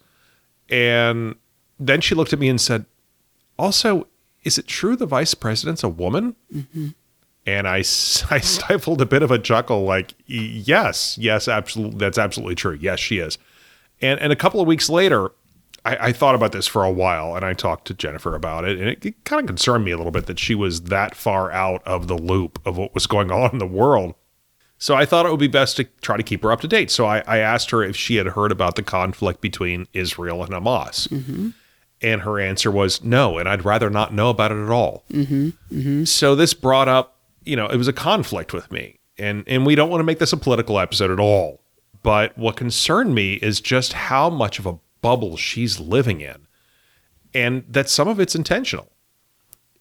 And 0.68 1.36
then 1.78 2.00
she 2.00 2.14
looked 2.14 2.32
at 2.32 2.38
me 2.38 2.48
and 2.48 2.60
said, 2.60 2.86
Also, 3.58 4.06
is 4.44 4.58
it 4.58 4.66
true 4.66 4.96
the 4.96 5.06
vice 5.06 5.34
president's 5.34 5.82
a 5.82 5.88
woman? 5.88 6.36
Mm-hmm. 6.54 6.88
And 7.46 7.68
I, 7.68 7.76
I 7.78 7.82
stifled 8.40 9.00
a 9.00 9.06
bit 9.06 9.23
of 9.23 9.30
a 9.30 9.38
chuckle, 9.38 9.85
like, 9.85 10.14
Yes, 10.26 11.16
yes, 11.18 11.49
absolutely. 11.49 11.99
That's 11.99 12.18
absolutely 12.18 12.54
true. 12.54 12.78
Yes, 12.80 13.00
she 13.00 13.18
is. 13.18 13.38
And, 14.00 14.20
and 14.20 14.32
a 14.32 14.37
couple 14.37 14.61
of 14.61 14.66
weeks 14.66 14.90
later, 14.90 15.30
I, 15.87 16.08
I 16.08 16.12
thought 16.12 16.35
about 16.35 16.52
this 16.52 16.66
for 16.66 16.85
a 16.85 16.90
while 16.90 17.37
and 17.37 17.44
I 17.44 17.54
talked 17.54 17.87
to 17.87 17.94
Jennifer 17.94 18.35
about 18.35 18.64
it. 18.64 18.78
And 18.78 18.88
it, 18.88 19.06
it 19.06 19.25
kind 19.25 19.40
of 19.40 19.46
concerned 19.46 19.85
me 19.85 19.92
a 19.92 19.96
little 19.96 20.12
bit 20.12 20.26
that 20.26 20.38
she 20.38 20.54
was 20.54 20.82
that 20.82 21.14
far 21.14 21.50
out 21.52 21.82
of 21.87 22.08
the 22.08 22.18
loop 22.18 22.61
of 22.66 22.76
what 22.76 22.92
was 22.92 23.06
going 23.06 23.30
on 23.30 23.52
in 23.52 23.58
the 23.58 23.66
world. 23.66 24.14
So 24.78 24.95
I 24.95 25.06
thought 25.06 25.26
it 25.26 25.30
would 25.30 25.40
be 25.40 25.49
best 25.49 25.76
to 25.78 25.85
try 26.02 26.16
to 26.16 26.23
keep 26.23 26.42
her 26.42 26.52
up 26.52 26.61
to 26.61 26.68
date. 26.68 26.90
So 26.90 27.06
I, 27.06 27.23
I 27.26 27.38
asked 27.38 27.71
her 27.71 27.83
if 27.83 27.97
she 27.97 28.16
had 28.16 28.28
heard 28.28 28.52
about 28.52 28.76
the 28.76 28.83
conflict 28.83 29.40
between 29.40 29.88
Israel 29.92 30.42
and 30.42 30.52
Hamas. 30.52 31.09
Mm-hmm. 31.09 31.50
And 32.02 32.23
her 32.23 32.38
answer 32.38 32.71
was 32.71 33.02
no, 33.02 33.38
and 33.38 33.49
I'd 33.49 33.64
rather 33.64 33.88
not 33.88 34.12
know 34.12 34.28
about 34.28 34.52
it 34.52 34.62
at 34.62 34.71
all. 34.71 35.04
Mm-hmm. 35.11 35.49
Mm-hmm. 35.73 36.04
So 36.04 36.35
this 36.35 36.52
brought 36.52 36.88
up, 36.88 37.16
you 37.45 37.56
know, 37.56 37.66
it 37.68 37.78
was 37.78 37.88
a 37.88 37.92
conflict 37.92 38.52
with 38.52 38.71
me. 38.71 38.99
And 39.18 39.45
and 39.47 39.64
we 39.64 39.75
don't 39.75 39.88
want 39.88 40.00
to 40.00 40.04
make 40.04 40.18
this 40.18 40.35
a 40.35 40.37
political 40.37 40.78
episode 40.78 41.11
at 41.11 41.18
all. 41.18 41.62
But 42.02 42.37
what 42.37 42.56
concerned 42.56 43.14
me 43.14 43.35
is 43.35 43.61
just 43.62 43.95
how 43.95 44.28
much 44.28 44.59
of 44.59 44.66
a 44.66 44.78
bubble 45.00 45.38
she's 45.38 45.80
living 45.80 46.21
in. 46.21 46.47
And 47.33 47.64
that 47.68 47.88
some 47.88 48.09
of 48.09 48.21
it's 48.21 48.35
intentional. 48.35 48.92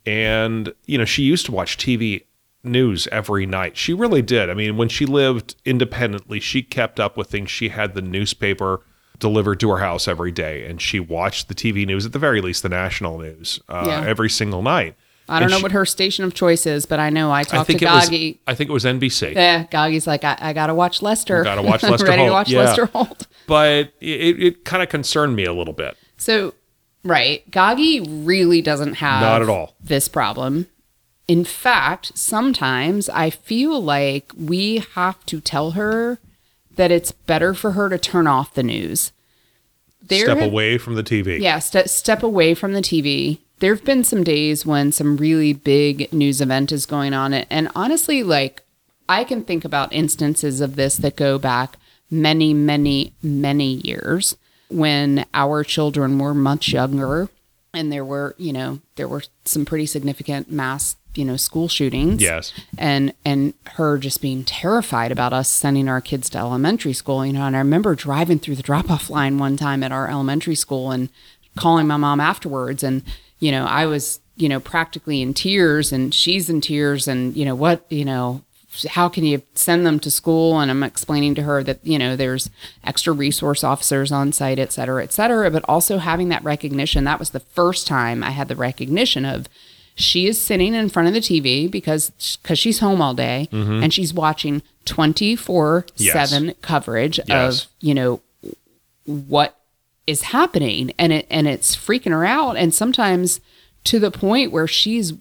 And, 0.05 0.73
you 0.85 0.97
know, 0.97 1.05
she 1.05 1.23
used 1.23 1.45
to 1.47 1.51
watch 1.51 1.77
TV 1.77 2.23
news 2.65 3.07
every 3.11 3.45
night. 3.45 3.77
She 3.77 3.93
really 3.93 4.21
did. 4.21 4.49
I 4.49 4.53
mean, 4.53 4.77
when 4.77 4.89
she 4.89 5.05
lived 5.05 5.55
independently, 5.65 6.39
she 6.39 6.61
kept 6.63 6.99
up 6.99 7.17
with 7.17 7.29
things. 7.29 7.49
She 7.51 7.69
had 7.69 7.93
the 7.93 8.01
newspaper 8.01 8.81
delivered 9.19 9.59
to 9.61 9.69
her 9.69 9.77
house 9.77 10.07
every 10.07 10.31
day, 10.31 10.65
and 10.65 10.81
she 10.81 10.99
watched 10.99 11.47
the 11.47 11.55
TV 11.55 11.85
news, 11.85 12.05
at 12.05 12.11
the 12.11 12.19
very 12.19 12.41
least, 12.41 12.63
the 12.63 12.69
national 12.69 13.17
news, 13.19 13.59
uh, 13.69 13.85
Yeah. 13.87 14.03
every 14.05 14.29
single 14.29 14.61
night. 14.61 14.95
I 15.27 15.35
don't 15.39 15.43
And 15.43 15.51
know 15.51 15.57
she- 15.57 15.63
what 15.63 15.71
her 15.71 15.85
station 15.85 16.23
of 16.25 16.33
choice 16.35 16.65
is, 16.67 16.85
but 16.85 16.99
I 16.99 17.09
know 17.09 17.31
I 17.31 17.39
I 17.39 17.43
talked 17.43 17.61
to 17.61 17.65
think 17.65 17.81
it 17.81 17.89
was. 17.89 18.05
Goggy. 18.05 18.39
I 18.45 18.53
think 18.53 18.69
it 18.69 18.73
was 18.73 18.85
NBC. 18.85 19.33
Yeah, 19.33 19.63
Goggy's 19.71 20.05
like, 20.05 20.23
I, 20.23 20.37
I 20.39 20.53
gotta 20.53 20.75
watch 20.75 21.01
Lester. 21.01 21.43
Gotta 21.43 21.63
watch 21.63 21.81
Lester 21.89 22.05
Ready 22.05 22.25
to 22.25 22.31
watch 22.31 22.49
yeah. 22.49 22.59
Lester 22.59 22.85
Holt. 22.87 23.25
But 23.47 23.93
it, 24.01 24.39
it 24.43 24.65
kind 24.65 24.83
of 24.83 24.89
concerned 24.89 25.35
me 25.35 25.45
a 25.45 25.53
little 25.53 25.73
bit. 25.73 25.97
So, 26.17 26.53
right, 27.03 27.49
Goggy 27.49 28.01
really 28.01 28.61
doesn't 28.61 28.95
have 28.95 29.21
Not 29.21 29.41
at 29.41 29.49
all. 29.49 29.75
this 29.83 30.07
problem. 30.07 30.67
In 31.27 31.43
fact, 31.43 32.11
sometimes 32.15 33.09
I 33.09 33.29
feel 33.29 33.81
like 33.81 34.31
we 34.37 34.83
have 34.93 35.25
to 35.25 35.41
tell 35.41 35.71
her 35.71 36.19
that 36.75 36.91
it's 36.91 37.11
better 37.11 37.53
for 37.53 37.71
her 37.71 37.89
to 37.89 37.97
turn 37.97 38.27
off 38.27 38.53
the 38.53 38.63
news. 38.63 39.11
There 40.07 40.25
Step 40.25 40.37
have- 40.37 40.51
away 40.51 40.77
from 40.77 40.95
the 40.95 41.03
TV. 41.03 41.39
Yeah, 41.41 41.59
ste 41.59 41.87
step 41.89 42.21
away 42.21 42.53
from 42.53 42.73
the 42.73 42.81
TV. 42.81 43.39
There 43.59 43.73
have 43.73 43.85
been 43.85 44.03
some 44.03 44.23
days 44.23 44.65
when 44.65 44.91
some 44.91 45.17
really 45.17 45.53
big 45.53 46.11
news 46.13 46.41
event 46.41 46.71
is 46.71 46.85
going 46.85 47.13
on, 47.13 47.33
and 47.33 47.69
honestly, 47.75 48.21
like 48.21 48.61
I 49.07 49.23
can 49.23 49.43
think 49.43 49.65
about 49.65 49.93
instances 49.93 50.61
of 50.61 50.75
this 50.75 50.97
that 50.97 51.15
go 51.15 51.39
back 51.39 51.77
many, 52.11 52.53
many, 52.53 53.13
many 53.23 53.81
years 53.83 54.35
when 54.69 55.25
our 55.33 55.63
children 55.63 56.19
were 56.19 56.33
much 56.33 56.69
younger 56.69 57.29
and 57.73 57.91
there 57.91 58.05
were, 58.05 58.35
you 58.37 58.51
know, 58.53 58.79
there 58.95 59.07
were 59.07 59.23
some 59.43 59.65
pretty 59.65 59.85
significant 59.85 60.51
mass, 60.51 60.95
you 61.17 61.25
know, 61.25 61.37
school 61.37 61.67
shootings. 61.67 62.21
Yes. 62.21 62.53
And 62.77 63.13
and 63.23 63.53
her 63.75 63.97
just 63.97 64.21
being 64.21 64.43
terrified 64.43 65.11
about 65.11 65.33
us 65.33 65.49
sending 65.49 65.87
our 65.89 66.01
kids 66.01 66.29
to 66.31 66.37
elementary 66.37 66.93
school, 66.93 67.25
you 67.25 67.33
know, 67.33 67.43
and 67.43 67.55
I 67.55 67.59
remember 67.59 67.95
driving 67.95 68.39
through 68.39 68.55
the 68.55 68.63
drop-off 68.63 69.09
line 69.09 69.37
one 69.37 69.57
time 69.57 69.83
at 69.83 69.91
our 69.91 70.09
elementary 70.09 70.55
school 70.55 70.91
and 70.91 71.09
calling 71.55 71.87
my 71.87 71.97
mom 71.97 72.19
afterwards 72.19 72.83
and 72.83 73.03
you 73.39 73.51
know, 73.51 73.65
I 73.65 73.85
was, 73.85 74.21
you 74.37 74.47
know, 74.47 74.59
practically 74.59 75.21
in 75.21 75.33
tears 75.33 75.91
and 75.91 76.13
she's 76.13 76.49
in 76.49 76.61
tears 76.61 77.07
and, 77.07 77.35
you 77.35 77.45
know, 77.45 77.53
what, 77.53 77.85
you 77.89 78.05
know, 78.05 78.41
how 78.89 79.09
can 79.09 79.23
you 79.23 79.41
send 79.55 79.85
them 79.85 79.99
to 79.99 80.11
school? 80.11 80.59
And 80.59 80.71
I'm 80.71 80.83
explaining 80.83 81.35
to 81.35 81.43
her 81.43 81.63
that, 81.63 81.79
you 81.83 81.99
know, 81.99 82.15
there's 82.15 82.49
extra 82.83 83.13
resource 83.13 83.63
officers 83.63 84.11
on 84.11 84.31
site, 84.31 84.57
et 84.57 84.71
cetera, 84.71 85.03
et 85.03 85.13
cetera. 85.13 85.51
But 85.51 85.65
also 85.67 85.97
having 85.97 86.29
that 86.29 86.43
recognition, 86.43 87.03
that 87.03 87.19
was 87.19 87.31
the 87.31 87.39
first 87.39 87.87
time 87.87 88.23
I 88.23 88.31
had 88.31 88.47
the 88.47 88.55
recognition 88.55 89.25
of 89.25 89.47
she 89.95 90.27
is 90.27 90.39
sitting 90.43 90.73
in 90.73 90.89
front 90.89 91.07
of 91.07 91.13
the 91.13 91.19
TV 91.21 91.69
because 91.71 92.11
because 92.41 92.59
she's 92.59 92.79
home 92.79 93.01
all 93.01 93.13
day 93.13 93.47
mm-hmm. 93.51 93.81
and 93.83 93.93
she's 93.93 94.13
watching 94.13 94.61
24 94.85 95.85
Yes. 95.95 96.29
7 96.31 96.53
coverage 96.61 97.19
Yes. 97.27 97.63
of, 97.65 97.71
you 97.79 97.93
know, 97.93 98.21
what 99.05 99.57
is 100.07 100.23
happening 100.23 100.91
and 100.99 101.11
it 101.13 101.27
and 101.29 101.47
it's 101.47 101.75
freaking 101.75 102.11
her 102.11 102.25
out 102.25 102.57
and 102.57 102.73
sometimes 102.73 103.39
to 103.83 103.99
the 103.99 104.11
point 104.11 104.51
where 104.51 104.67
she's 104.67 105.13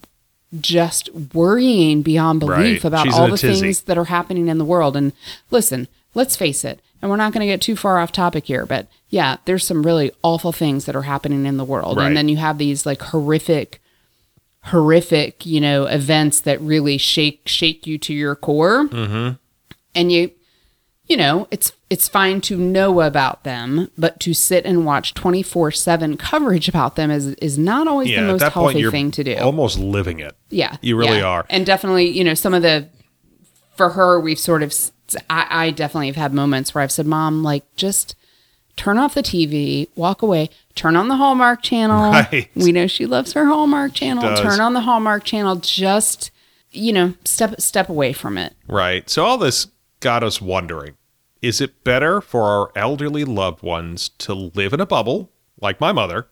just 0.60 1.08
worrying 1.34 2.02
beyond 2.02 2.40
belief 2.40 2.82
Right. 2.82 2.84
about 2.84 3.04
She's 3.06 3.14
all 3.14 3.28
the 3.30 3.36
tizzy. 3.38 3.60
things 3.60 3.82
that 3.82 3.98
are 3.98 4.04
happening 4.04 4.48
in 4.48 4.58
the 4.58 4.64
world 4.64 4.96
and 4.96 5.12
listen 5.50 5.88
let's 6.14 6.36
face 6.36 6.64
it 6.64 6.80
and 7.00 7.10
we're 7.10 7.16
not 7.16 7.32
going 7.32 7.40
to 7.40 7.46
get 7.52 7.60
too 7.60 7.76
far 7.76 7.98
off 7.98 8.12
topic 8.12 8.44
here 8.46 8.66
but 8.66 8.86
yeah 9.08 9.36
there's 9.46 9.66
some 9.66 9.82
really 9.84 10.10
awful 10.22 10.52
things 10.52 10.84
that 10.84 10.94
are 10.96 11.02
happening 11.02 11.44
in 11.46 11.56
the 11.56 11.64
world 11.64 11.96
Right. 11.96 12.06
and 12.06 12.16
then 12.16 12.28
you 12.28 12.36
have 12.36 12.58
these 12.58 12.84
like 12.86 13.00
horrific 13.02 13.80
horrific 14.66 15.44
you 15.44 15.60
know 15.60 15.84
events 15.86 16.40
that 16.40 16.60
really 16.60 16.96
shake 16.98 17.42
shake 17.46 17.86
you 17.86 17.98
to 17.98 18.14
your 18.14 18.34
core 18.34 18.88
mm-hmm. 18.88 19.34
and 19.94 20.12
you 20.12 20.30
you 21.06 21.18
know, 21.18 21.46
it's 21.50 21.72
it's 21.90 22.08
fine 22.08 22.40
to 22.42 22.56
know 22.56 23.02
about 23.02 23.44
them, 23.44 23.90
but 23.98 24.18
to 24.20 24.32
sit 24.32 24.64
and 24.64 24.86
watch 24.86 25.12
24/7 25.12 26.18
coverage 26.18 26.66
about 26.68 26.96
them 26.96 27.10
is 27.10 27.26
is 27.34 27.58
not 27.58 27.86
always 27.86 28.08
Yeah. 28.08 28.22
the 28.22 28.26
most 28.28 28.40
point, 28.40 28.54
healthy 28.54 28.78
you're 28.80 28.90
thing 28.90 29.10
to 29.10 29.24
do. 29.24 29.36
almost 29.36 29.78
living 29.78 30.20
it. 30.20 30.34
yeah. 30.48 30.76
you 30.80 30.96
really 30.96 31.18
yeah. 31.18 31.24
are. 31.26 31.46
And 31.50 31.66
definitely, 31.66 32.08
you 32.08 32.24
know, 32.24 32.34
some 32.34 32.54
of 32.54 32.62
the 32.62 32.88
for 33.76 33.90
her 33.90 34.18
we've 34.18 34.38
sort 34.38 34.62
of 34.62 34.74
I, 35.28 35.46
I 35.50 35.70
definitely 35.70 36.06
have 36.06 36.16
had 36.16 36.32
moments 36.32 36.74
where 36.74 36.82
I've 36.82 36.92
said, 36.92 37.06
"Mom, 37.06 37.42
like 37.42 37.64
just 37.76 38.14
turn 38.76 38.98
off 38.98 39.14
the 39.14 39.22
TV, 39.22 39.88
walk 39.96 40.22
away, 40.22 40.50
turn 40.74 40.96
on 40.96 41.08
the 41.08 41.16
Hallmark 41.16 41.62
channel. 41.62 42.12
Right. 42.12 42.48
We 42.54 42.72
know 42.72 42.86
she 42.86 43.06
loves 43.06 43.32
her 43.32 43.46
Hallmark 43.46 43.94
channel. 43.94 44.36
Turn 44.36 44.60
on 44.60 44.74
the 44.74 44.80
Hallmark 44.80 45.24
channel. 45.24 45.56
Just, 45.56 46.30
you 46.70 46.92
know, 46.92 47.14
step 47.24 47.60
step 47.60 47.88
away 47.88 48.12
from 48.12 48.38
it. 48.38 48.54
Right. 48.68 49.08
So 49.08 49.24
all 49.24 49.38
this 49.38 49.68
got 50.00 50.22
us 50.22 50.40
wondering 50.40 50.96
is 51.44 51.60
it 51.60 51.84
better 51.84 52.22
for 52.22 52.44
our 52.44 52.70
elderly 52.74 53.22
loved 53.22 53.62
ones 53.62 54.08
to 54.08 54.32
live 54.32 54.72
in 54.72 54.80
a 54.80 54.86
bubble, 54.86 55.30
like 55.60 55.78
my 55.78 55.92
mother, 55.92 56.28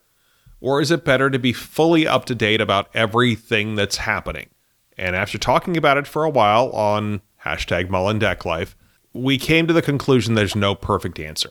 or 0.58 0.80
is 0.80 0.90
it 0.90 1.04
better 1.04 1.28
to 1.28 1.38
be 1.38 1.52
fully 1.52 2.06
up 2.06 2.24
to 2.24 2.34
date 2.34 2.62
about 2.62 2.88
everything 2.94 3.74
that's 3.74 3.98
happening? 3.98 4.48
And 4.96 5.14
after 5.14 5.36
talking 5.36 5.76
about 5.76 5.98
it 5.98 6.06
for 6.06 6.24
a 6.24 6.30
while 6.30 6.70
on 6.70 7.20
hashtag 7.44 7.90
Mullen 7.90 8.20
Deck 8.20 8.46
Life, 8.46 8.74
we 9.12 9.36
came 9.36 9.66
to 9.66 9.74
the 9.74 9.82
conclusion 9.82 10.34
there's 10.34 10.56
no 10.56 10.74
perfect 10.74 11.18
answer. 11.20 11.50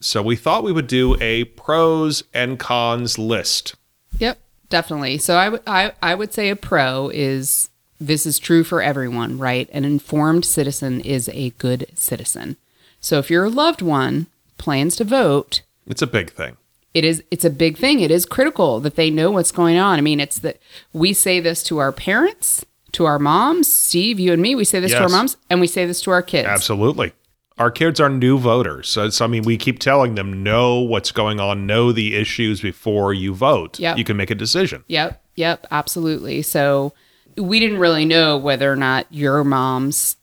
So 0.00 0.22
we 0.22 0.36
thought 0.36 0.64
we 0.64 0.72
would 0.72 0.86
do 0.86 1.16
a 1.20 1.44
pros 1.44 2.22
and 2.34 2.58
cons 2.58 3.18
list. 3.18 3.74
Yep, 4.18 4.38
definitely. 4.68 5.18
So 5.18 5.36
I 5.36 5.48
would 5.48 5.62
I 5.66 5.92
I 6.02 6.14
would 6.14 6.32
say 6.32 6.48
a 6.50 6.56
pro 6.56 7.10
is 7.12 7.70
this 7.98 8.26
is 8.26 8.38
true 8.38 8.62
for 8.62 8.82
everyone, 8.82 9.38
right? 9.38 9.68
An 9.72 9.84
informed 9.84 10.44
citizen 10.44 11.00
is 11.00 11.30
a 11.32 11.50
good 11.58 11.86
citizen. 11.94 12.56
So 13.00 13.18
if 13.18 13.30
your 13.30 13.48
loved 13.48 13.80
one 13.82 14.26
plans 14.58 14.96
to 14.96 15.04
vote, 15.04 15.62
It's 15.86 16.02
a 16.02 16.06
big 16.06 16.30
thing. 16.32 16.56
it 16.92 17.04
is 17.04 17.22
it's 17.30 17.44
a 17.44 17.50
big 17.50 17.78
thing. 17.78 18.00
It 18.00 18.10
is 18.10 18.26
critical 18.26 18.80
that 18.80 18.96
they 18.96 19.10
know 19.10 19.30
what's 19.30 19.52
going 19.52 19.78
on. 19.78 19.98
I 19.98 20.02
mean, 20.02 20.20
it's 20.20 20.38
that 20.40 20.58
we 20.92 21.12
say 21.14 21.40
this 21.40 21.62
to 21.64 21.78
our 21.78 21.92
parents, 21.92 22.64
to 22.92 23.06
our 23.06 23.18
moms, 23.18 23.72
Steve, 23.72 24.20
you 24.20 24.32
and 24.32 24.42
me, 24.42 24.54
we 24.54 24.64
say 24.64 24.78
this 24.80 24.92
to 24.92 25.02
our 25.02 25.08
moms, 25.08 25.36
and 25.48 25.60
we 25.60 25.66
say 25.66 25.86
this 25.86 26.00
to 26.02 26.10
our 26.10 26.22
kids. 26.22 26.48
Absolutely. 26.48 27.12
Our 27.58 27.70
kids 27.70 28.00
are 28.00 28.10
new 28.10 28.38
voters. 28.38 28.88
So, 28.88 29.08
so, 29.08 29.24
I 29.24 29.28
mean, 29.28 29.42
we 29.44 29.56
keep 29.56 29.78
telling 29.78 30.14
them, 30.14 30.42
know 30.42 30.80
what's 30.80 31.10
going 31.10 31.40
on, 31.40 31.66
know 31.66 31.90
the 31.90 32.14
issues 32.14 32.60
before 32.60 33.14
you 33.14 33.34
vote. 33.34 33.78
Yep. 33.80 33.96
You 33.96 34.04
can 34.04 34.16
make 34.16 34.30
a 34.30 34.34
decision. 34.34 34.84
Yep, 34.88 35.22
yep, 35.36 35.66
absolutely. 35.70 36.42
So 36.42 36.92
we 37.36 37.58
didn't 37.60 37.78
really 37.78 38.04
know 38.04 38.36
whether 38.36 38.70
or 38.70 38.76
not 38.76 39.06
your 39.10 39.42
mom's 39.42 40.16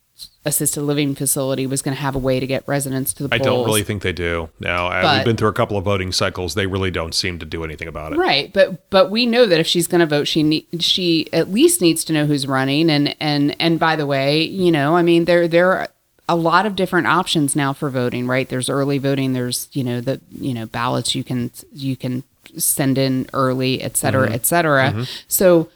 assisted 0.46 0.82
living 0.82 1.16
facility 1.16 1.66
was 1.66 1.82
going 1.82 1.96
to 1.96 2.02
have 2.02 2.16
a 2.16 2.20
way 2.20 2.40
to 2.40 2.46
get 2.46 2.68
residents 2.68 3.14
to 3.14 3.24
the 3.24 3.30
polls. 3.30 3.42
I 3.42 3.44
don't 3.44 3.66
really 3.66 3.84
think 3.84 4.02
they 4.04 4.12
do. 4.12 4.50
Now, 4.60 4.90
But- 4.90 5.16
we've 5.18 5.26
been 5.26 5.38
through 5.38 5.50
a 5.50 5.54
couple 5.54 5.78
of 5.78 5.86
voting 5.86 6.12
cycles. 6.12 6.54
They 6.54 6.68
really 6.68 6.92
don't 6.92 7.16
seem 7.16 7.40
to 7.40 7.46
do 7.46 7.64
anything 7.64 7.88
about 7.88 8.14
it. 8.14 8.18
Right, 8.20 8.52
but 8.54 8.90
but 8.90 9.10
we 9.10 9.26
know 9.26 9.46
that 9.46 9.60
if 9.60 9.68
she's 9.68 9.88
going 9.88 10.02
to 10.02 10.06
vote, 10.06 10.28
she 10.28 10.44
ne- 10.44 10.68
she 10.80 11.28
at 11.34 11.50
least 11.50 11.82
needs 11.82 12.04
to 12.06 12.14
know 12.14 12.26
who's 12.26 12.46
running. 12.46 12.90
And 12.90 13.16
and 13.22 13.56
and 13.60 13.80
by 13.80 13.96
the 13.96 14.06
way, 14.06 14.44
you 14.44 14.72
know, 14.72 14.96
I 14.98 15.02
mean, 15.02 15.26
there 15.26 15.48
there 15.48 15.72
are 15.72 15.88
a 16.28 16.36
lot 16.36 16.66
of 16.66 16.76
different 16.76 17.08
options 17.08 17.56
now 17.56 17.74
for 17.74 17.90
voting. 17.90 18.28
Right, 18.28 18.48
there's 18.48 18.70
early 18.70 18.98
voting. 18.98 19.34
There's 19.34 19.68
you 19.74 19.84
know 19.84 20.02
the 20.02 20.22
you 20.32 20.54
know 20.54 20.66
ballots 20.66 21.16
you 21.16 21.24
can 21.24 21.52
you 21.72 21.96
can 21.96 22.24
send 22.58 22.98
in 22.98 23.28
early, 23.34 23.82
et 23.82 23.98
cetera, 23.98 24.28
mm-hmm. 24.28 24.36
et 24.36 24.46
cetera. 24.46 24.92
Mm-hmm. 24.92 25.04
So 25.28 25.70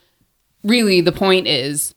really, 0.64 1.02
the 1.02 1.12
point 1.12 1.48
is. 1.48 1.94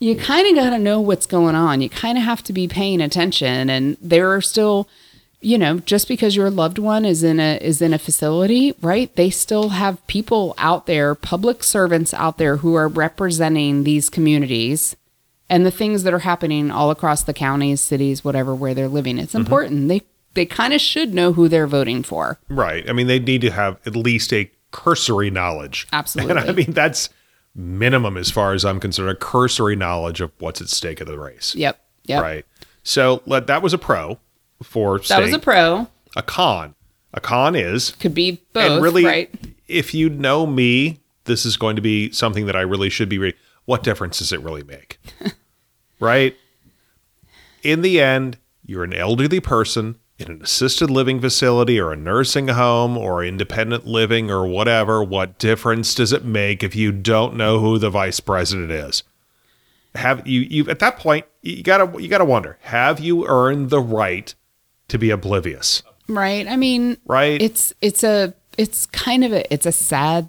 You 0.00 0.14
kind 0.14 0.46
of 0.46 0.54
got 0.54 0.70
to 0.70 0.78
know 0.78 1.00
what's 1.00 1.26
going 1.26 1.56
on. 1.56 1.80
You 1.80 1.90
kind 1.90 2.16
of 2.16 2.22
have 2.22 2.44
to 2.44 2.52
be 2.52 2.68
paying 2.68 3.00
attention, 3.00 3.68
and 3.68 3.96
there 4.00 4.32
are 4.32 4.40
still 4.40 4.88
you 5.40 5.58
know 5.58 5.78
just 5.80 6.08
because 6.08 6.36
your 6.36 6.50
loved 6.50 6.78
one 6.78 7.04
is 7.04 7.22
in 7.22 7.38
a 7.38 7.58
is 7.58 7.80
in 7.80 7.94
a 7.94 7.98
facility 7.98 8.74
right 8.80 9.14
they 9.16 9.30
still 9.30 9.70
have 9.70 10.04
people 10.06 10.54
out 10.58 10.86
there 10.86 11.14
public 11.14 11.62
servants 11.62 12.12
out 12.14 12.38
there 12.38 12.56
who 12.58 12.74
are 12.74 12.88
representing 12.88 13.84
these 13.84 14.08
communities 14.08 14.96
and 15.50 15.64
the 15.64 15.70
things 15.70 16.02
that 16.02 16.12
are 16.12 16.20
happening 16.20 16.70
all 16.70 16.90
across 16.90 17.22
the 17.22 17.34
counties 17.34 17.80
cities 17.80 18.24
whatever 18.24 18.54
where 18.54 18.74
they're 18.74 18.88
living 18.88 19.18
it's 19.18 19.32
mm-hmm. 19.32 19.40
important 19.40 19.88
they 19.88 20.02
they 20.34 20.46
kind 20.46 20.72
of 20.72 20.80
should 20.80 21.12
know 21.12 21.32
who 21.32 21.48
they're 21.48 21.66
voting 21.66 22.02
for 22.02 22.38
Right. 22.48 22.88
I 22.88 22.92
mean, 22.92 23.08
they 23.08 23.18
need 23.18 23.40
to 23.40 23.50
have 23.50 23.78
at 23.84 23.96
least 23.96 24.32
a 24.32 24.50
cursory 24.70 25.30
knowledge. 25.30 25.88
Absolutely. 25.92 26.30
And 26.36 26.50
I 26.50 26.52
mean, 26.52 26.72
that's 26.72 27.08
minimum 27.54 28.16
as 28.16 28.30
far 28.30 28.52
as 28.52 28.64
I'm 28.64 28.78
concerned, 28.78 29.10
a 29.10 29.16
cursory 29.16 29.74
knowledge 29.74 30.20
of 30.20 30.30
what's 30.38 30.60
at 30.60 30.68
stake 30.68 31.00
of 31.00 31.08
the 31.08 31.18
race. 31.18 31.54
yep 31.54 31.80
yep 32.04 32.22
Right. 32.22 32.46
So 32.82 33.22
let, 33.26 33.48
that 33.48 33.62
was 33.62 33.74
a 33.74 33.78
pro 33.78 34.18
for 34.62 34.98
that 35.00 35.20
was 35.20 35.32
a 35.32 35.38
pro 35.38 35.88
a 36.16 36.22
con. 36.22 36.74
A 37.14 37.20
con 37.20 37.56
is 37.56 37.90
could 37.98 38.14
be 38.14 38.42
both 38.52 38.70
and 38.70 38.82
really, 38.82 39.04
right 39.04 39.34
if 39.66 39.92
you 39.92 40.08
know 40.08 40.46
me, 40.46 41.00
this 41.24 41.44
is 41.44 41.56
going 41.56 41.74
to 41.76 41.82
be 41.82 42.12
something 42.12 42.46
that 42.46 42.54
I 42.54 42.60
really 42.60 42.90
should 42.90 43.08
be. 43.08 43.18
Re- 43.18 43.34
what 43.68 43.82
difference 43.82 44.20
does 44.20 44.32
it 44.32 44.40
really 44.40 44.62
make? 44.62 44.98
right? 46.00 46.34
In 47.62 47.82
the 47.82 48.00
end, 48.00 48.38
you're 48.64 48.82
an 48.82 48.94
elderly 48.94 49.40
person 49.40 49.96
in 50.18 50.30
an 50.30 50.40
assisted 50.40 50.88
living 50.88 51.20
facility 51.20 51.78
or 51.78 51.92
a 51.92 51.96
nursing 51.96 52.48
home 52.48 52.96
or 52.96 53.22
independent 53.22 53.86
living 53.86 54.30
or 54.30 54.46
whatever. 54.46 55.04
What 55.04 55.38
difference 55.38 55.94
does 55.94 56.14
it 56.14 56.24
make 56.24 56.62
if 56.62 56.74
you 56.74 56.92
don't 56.92 57.36
know 57.36 57.58
who 57.58 57.78
the 57.78 57.90
vice 57.90 58.20
president 58.20 58.70
is? 58.70 59.02
Have 59.94 60.26
you 60.26 60.40
you 60.40 60.70
at 60.70 60.78
that 60.78 60.96
point 60.96 61.26
you 61.42 61.62
gotta 61.62 62.00
you 62.00 62.08
gotta 62.08 62.24
wonder 62.24 62.56
have 62.62 63.00
you 63.00 63.26
earned 63.26 63.68
the 63.68 63.80
right 63.80 64.34
to 64.88 64.98
be 64.98 65.10
oblivious 65.10 65.82
right 66.08 66.46
i 66.46 66.56
mean 66.56 66.98
right 67.06 67.40
it's 67.40 67.72
it's 67.80 68.04
a 68.04 68.34
it's 68.58 68.86
kind 68.86 69.24
of 69.24 69.32
a 69.32 69.52
it's 69.52 69.66
a 69.66 69.72
sad 69.72 70.28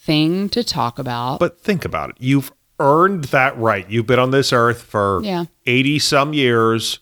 thing 0.00 0.48
to 0.48 0.64
talk 0.64 0.98
about 0.98 1.38
But 1.38 1.60
think 1.60 1.84
about 1.84 2.10
it. 2.10 2.16
You've 2.18 2.52
earned 2.80 3.24
that 3.26 3.56
right. 3.58 3.88
You've 3.88 4.06
been 4.06 4.18
on 4.18 4.30
this 4.32 4.52
earth 4.52 4.82
for 4.82 5.20
Yeah. 5.22 5.44
80 5.66 5.98
some 6.00 6.32
years. 6.34 6.98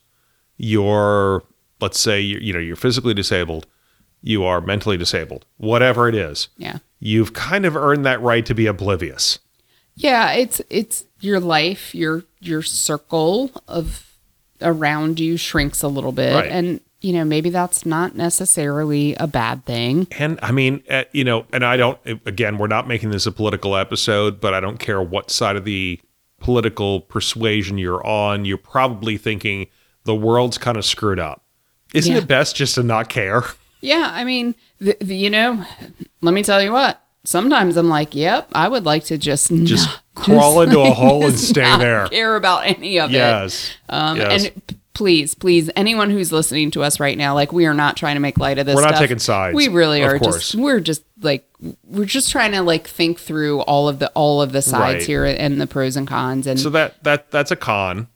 You're, 0.59 1.43
let's 1.81 1.99
say, 2.01 2.21
you're, 2.21 2.41
you 2.43 2.53
know, 2.53 2.59
you're 2.59 2.77
physically 2.77 3.15
disabled. 3.15 3.67
You 4.23 4.45
are 4.45 4.61
mentally 4.61 4.97
disabled. 4.97 5.47
Whatever 5.57 6.09
it 6.09 6.15
is. 6.15 6.49
yeah 6.57 6.79
You've 7.01 7.33
kind 7.33 7.65
of 7.65 7.77
earned 7.77 8.05
that 8.07 8.21
right 8.21 8.45
to 8.45 8.55
be 8.55 8.67
oblivious. 8.67 9.39
Yeah, 9.95 10.33
it's 10.33 10.61
it's 10.69 11.05
your 11.21 11.39
life, 11.39 11.95
your 11.95 12.25
your 12.41 12.63
circle 12.63 13.51
of 13.69 14.13
around 14.61 15.21
you 15.21 15.37
shrinks 15.37 15.83
a 15.83 15.89
little 15.89 16.11
bit, 16.13 16.35
Right. 16.35 16.51
and 16.51 16.81
you 17.01 17.13
know 17.13 17.25
maybe 17.25 17.51
that's 17.51 17.85
not 17.87 18.15
necessarily 18.17 19.15
a 19.17 19.27
bad 19.27 19.65
thing. 19.65 20.07
And 20.19 20.39
I 20.43 20.53
mean, 20.53 20.83
uh, 20.91 21.05
you 21.13 21.25
know, 21.25 21.47
and 21.53 21.65
I 21.65 21.77
don't, 21.77 21.99
again, 22.27 22.59
we're 22.59 22.67
not 22.67 22.89
making 22.89 23.11
this 23.11 23.27
a 23.27 23.33
political 23.33 23.77
episode, 23.77 24.41
but 24.41 24.55
I 24.55 24.61
don't 24.61 24.79
care 24.79 25.01
what 25.03 25.31
side 25.31 25.57
of 25.57 25.65
the 25.65 26.01
political 26.41 27.01
persuasion 27.01 27.79
you're 27.79 28.05
on, 28.07 28.45
you're 28.45 28.57
probably 28.59 29.17
thinking 29.17 29.67
the 30.05 30.15
world's 30.15 30.57
kind 30.59 30.77
of 30.77 30.85
screwed 30.85 31.19
up. 31.19 31.43
Isn't 31.95 32.13
Yeah. 32.13 32.19
it 32.19 32.29
best 32.29 32.55
just 32.57 32.75
to 32.77 32.83
not 32.83 33.09
care? 33.09 33.43
Yeah, 33.81 34.11
I 34.13 34.25
mean, 34.25 34.57
you 35.01 35.31
know, 35.31 35.65
let 36.21 36.35
me 36.35 36.43
tell 36.43 36.61
you 36.61 36.73
what. 36.73 37.01
Sometimes 37.23 37.77
I'm 37.77 37.89
like, 37.89 38.13
yep, 38.13 38.49
I 38.53 38.69
would 38.69 38.85
like 38.85 39.05
to 39.05 39.17
just 39.19 39.55
Just 39.65 39.87
not- 39.87 40.01
crawl 40.17 40.63
into 40.63 40.81
a 40.81 40.91
hole 40.91 41.25
and 41.29 41.39
stay 41.39 41.79
there. 41.79 42.09
Care 42.09 42.35
about 42.35 42.67
any 42.67 42.99
of 42.99 43.11
it. 43.11 43.15
Yes. 43.15 43.71
Um, 43.89 44.17
yes. 44.17 44.47
And 44.47 44.79
please, 44.99 45.33
please, 45.33 45.71
anyone 45.77 46.11
who's 46.11 46.33
listening 46.33 46.73
to 46.73 46.83
us 46.83 46.99
right 46.99 47.17
now, 47.17 47.33
like 47.33 47.53
we 47.53 47.67
are 47.67 47.73
not 47.73 47.97
trying 47.97 48.17
to 48.17 48.21
make 48.21 48.37
light 48.37 48.59
of 48.59 48.67
this. 48.67 48.75
We're 48.75 48.83
not 48.83 48.97
stuff. 48.97 49.01
taking 49.01 49.21
sides, 49.21 49.55
We 49.55 49.69
really 49.69 50.03
are 50.03 50.19
just. 50.19 50.57
We're 50.57 50.81
just 50.81 51.05
like 51.23 51.49
we're 51.85 52.05
just 52.05 52.33
trying 52.33 52.51
to 52.51 52.63
like 52.63 52.89
think 52.89 53.21
through 53.21 53.61
all 53.61 53.89
of 53.89 54.01
the 54.01 54.09
all 54.11 54.43
of 54.43 54.51
the 54.51 54.61
sides 54.61 54.97
Right. 54.97 55.07
here 55.07 55.25
and 55.25 55.61
the 55.61 55.69
pros 55.69 55.97
and 55.97 56.07
cons. 56.09 56.49
And 56.49 56.59
so 56.59 56.69
that 56.71 57.03
that 57.05 57.31
that's 57.31 57.53
a 57.53 57.57
con. 57.57 58.09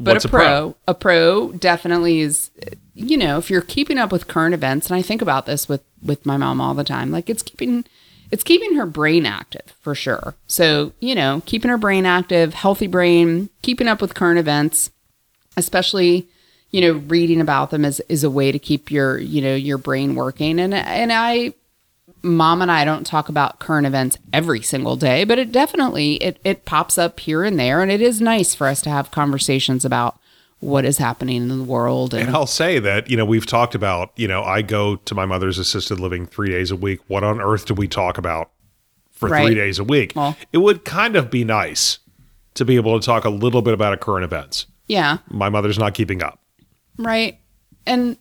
but 0.00 0.14
What's 0.14 0.24
a 0.24 0.28
pro, 0.30 0.74
a 0.88 0.94
pro 0.94 1.52
definitely 1.52 2.20
is. 2.20 2.50
You 2.94 3.18
know, 3.18 3.36
if 3.36 3.50
you're 3.50 3.60
keeping 3.60 3.98
up 3.98 4.10
with 4.10 4.26
current 4.26 4.54
events, 4.54 4.88
and 4.88 4.96
I 4.96 5.02
think 5.02 5.20
about 5.20 5.44
this 5.44 5.68
with 5.68 5.82
with 6.02 6.24
my 6.24 6.38
mom 6.38 6.62
all 6.62 6.72
the 6.72 6.82
time, 6.82 7.10
like 7.10 7.28
it's 7.28 7.42
keeping 7.42 7.84
it's 8.30 8.42
keeping 8.42 8.76
her 8.76 8.86
brain 8.86 9.26
active 9.26 9.74
for 9.82 9.94
sure. 9.94 10.34
So, 10.46 10.92
you 11.00 11.14
know, 11.14 11.42
keeping 11.44 11.70
her 11.70 11.76
brain 11.76 12.06
active, 12.06 12.54
healthy 12.54 12.86
brain, 12.86 13.50
keeping 13.60 13.86
up 13.86 14.00
with 14.00 14.14
current 14.14 14.38
events, 14.38 14.90
especially, 15.56 16.26
you 16.70 16.80
know, 16.80 16.92
reading 17.06 17.40
about 17.40 17.70
them 17.70 17.84
is, 17.84 18.00
is 18.08 18.24
a 18.24 18.30
way 18.30 18.52
to 18.52 18.58
keep 18.58 18.90
your, 18.90 19.18
you 19.18 19.42
know, 19.42 19.54
your 19.54 19.78
brain 19.78 20.14
working. 20.14 20.58
And, 20.58 20.72
and 20.74 21.12
I, 21.12 21.52
mom 22.22 22.62
and 22.62 22.70
I 22.70 22.84
don't 22.84 23.06
talk 23.06 23.28
about 23.28 23.58
current 23.58 23.86
events 23.86 24.16
every 24.32 24.62
single 24.62 24.96
day, 24.96 25.24
but 25.24 25.38
it 25.38 25.52
definitely, 25.52 26.14
it, 26.14 26.38
it 26.44 26.64
pops 26.64 26.98
up 26.98 27.20
here 27.20 27.44
and 27.44 27.58
there. 27.58 27.82
And 27.82 27.90
it 27.90 28.00
is 28.00 28.20
nice 28.20 28.54
for 28.54 28.66
us 28.66 28.80
to 28.82 28.90
have 28.90 29.10
conversations 29.10 29.84
about 29.84 30.18
what 30.60 30.84
is 30.84 30.98
happening 30.98 31.42
in 31.42 31.48
the 31.48 31.64
world. 31.64 32.14
And, 32.14 32.28
And 32.28 32.36
I'll 32.36 32.46
say 32.46 32.78
that, 32.78 33.10
you 33.10 33.16
know, 33.16 33.24
we've 33.24 33.46
talked 33.46 33.74
about, 33.74 34.12
you 34.16 34.28
know, 34.28 34.44
I 34.44 34.62
go 34.62 34.96
to 34.96 35.14
my 35.14 35.26
mother's 35.26 35.58
assisted 35.58 35.98
living 35.98 36.24
three 36.26 36.50
days 36.50 36.70
a 36.70 36.76
week. 36.76 37.00
What 37.08 37.24
on 37.24 37.40
earth 37.40 37.66
do 37.66 37.74
we 37.74 37.88
talk 37.88 38.16
about 38.16 38.50
for 39.10 39.28
Right. 39.28 39.44
three 39.46 39.54
days 39.56 39.80
a 39.80 39.84
week? 39.84 40.12
Well- 40.14 40.36
it 40.52 40.58
would 40.58 40.84
kind 40.84 41.16
of 41.16 41.30
be 41.30 41.42
nice 41.44 41.98
to 42.54 42.64
be 42.64 42.76
able 42.76 42.98
to 43.00 43.04
talk 43.04 43.24
a 43.24 43.30
little 43.30 43.60
bit 43.60 43.74
about 43.74 43.98
current 43.98 44.24
events. 44.24 44.66
Yeah. 44.86 45.18
My 45.30 45.48
mother's 45.48 45.78
not 45.78 45.94
keeping 45.94 46.22
up. 46.22 46.38
Right. 46.98 47.38
And 47.86 48.16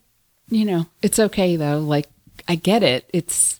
you 0.49 0.65
know, 0.65 0.85
it's 1.01 1.19
okay 1.19 1.55
though. 1.55 1.79
Like 1.79 2.07
I 2.47 2.55
get 2.55 2.83
it. 2.83 3.09
It's 3.13 3.59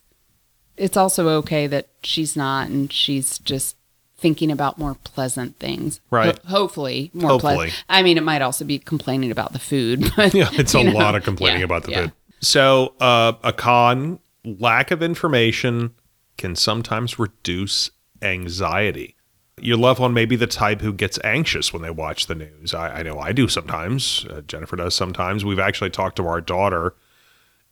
it's 0.76 0.96
also 0.96 1.28
okay 1.38 1.66
that 1.66 1.88
she's 2.02 2.36
not 2.36 2.68
and 2.68 2.92
she's 2.92 3.38
just 3.38 3.76
thinking 4.16 4.50
about 4.50 4.78
more 4.78 4.94
pleasant 5.04 5.58
things. 5.58 6.00
Right. 6.10 6.38
Ho- 6.44 6.48
hopefully, 6.58 7.10
more 7.12 7.30
Hopefully. 7.30 7.54
pleasant. 7.56 7.84
I 7.88 8.02
mean, 8.02 8.16
it 8.18 8.22
might 8.22 8.40
also 8.40 8.64
be 8.64 8.78
complaining 8.78 9.30
about 9.32 9.52
the 9.52 9.58
food, 9.58 10.12
but 10.16 10.32
Yeah, 10.32 10.48
it's 10.52 10.74
a 10.74 10.82
know, 10.84 10.92
lot 10.92 11.14
of 11.16 11.24
complaining 11.24 11.58
yeah, 11.60 11.64
about 11.64 11.82
the 11.84 11.90
yeah. 11.90 12.00
food. 12.02 12.12
So, 12.40 12.94
uh, 13.00 13.32
a 13.42 13.52
con, 13.52 14.18
lack 14.44 14.90
of 14.92 15.02
information 15.02 15.92
can 16.38 16.54
sometimes 16.56 17.18
reduce 17.18 17.90
anxiety. 18.22 19.16
Your 19.60 19.76
loved 19.76 20.00
one 20.00 20.14
may 20.14 20.24
be 20.24 20.36
the 20.36 20.46
type 20.46 20.80
who 20.80 20.92
gets 20.92 21.18
anxious 21.22 21.72
when 21.72 21.82
they 21.82 21.90
watch 21.90 22.26
the 22.26 22.34
news. 22.34 22.72
I, 22.72 23.00
I 23.00 23.02
know 23.02 23.18
I 23.18 23.32
do 23.32 23.48
sometimes. 23.48 24.26
Uh, 24.28 24.40
Jennifer 24.42 24.76
does 24.76 24.94
sometimes. 24.94 25.44
We've 25.44 25.58
actually 25.58 25.90
talked 25.90 26.16
to 26.16 26.26
our 26.26 26.40
daughter, 26.40 26.94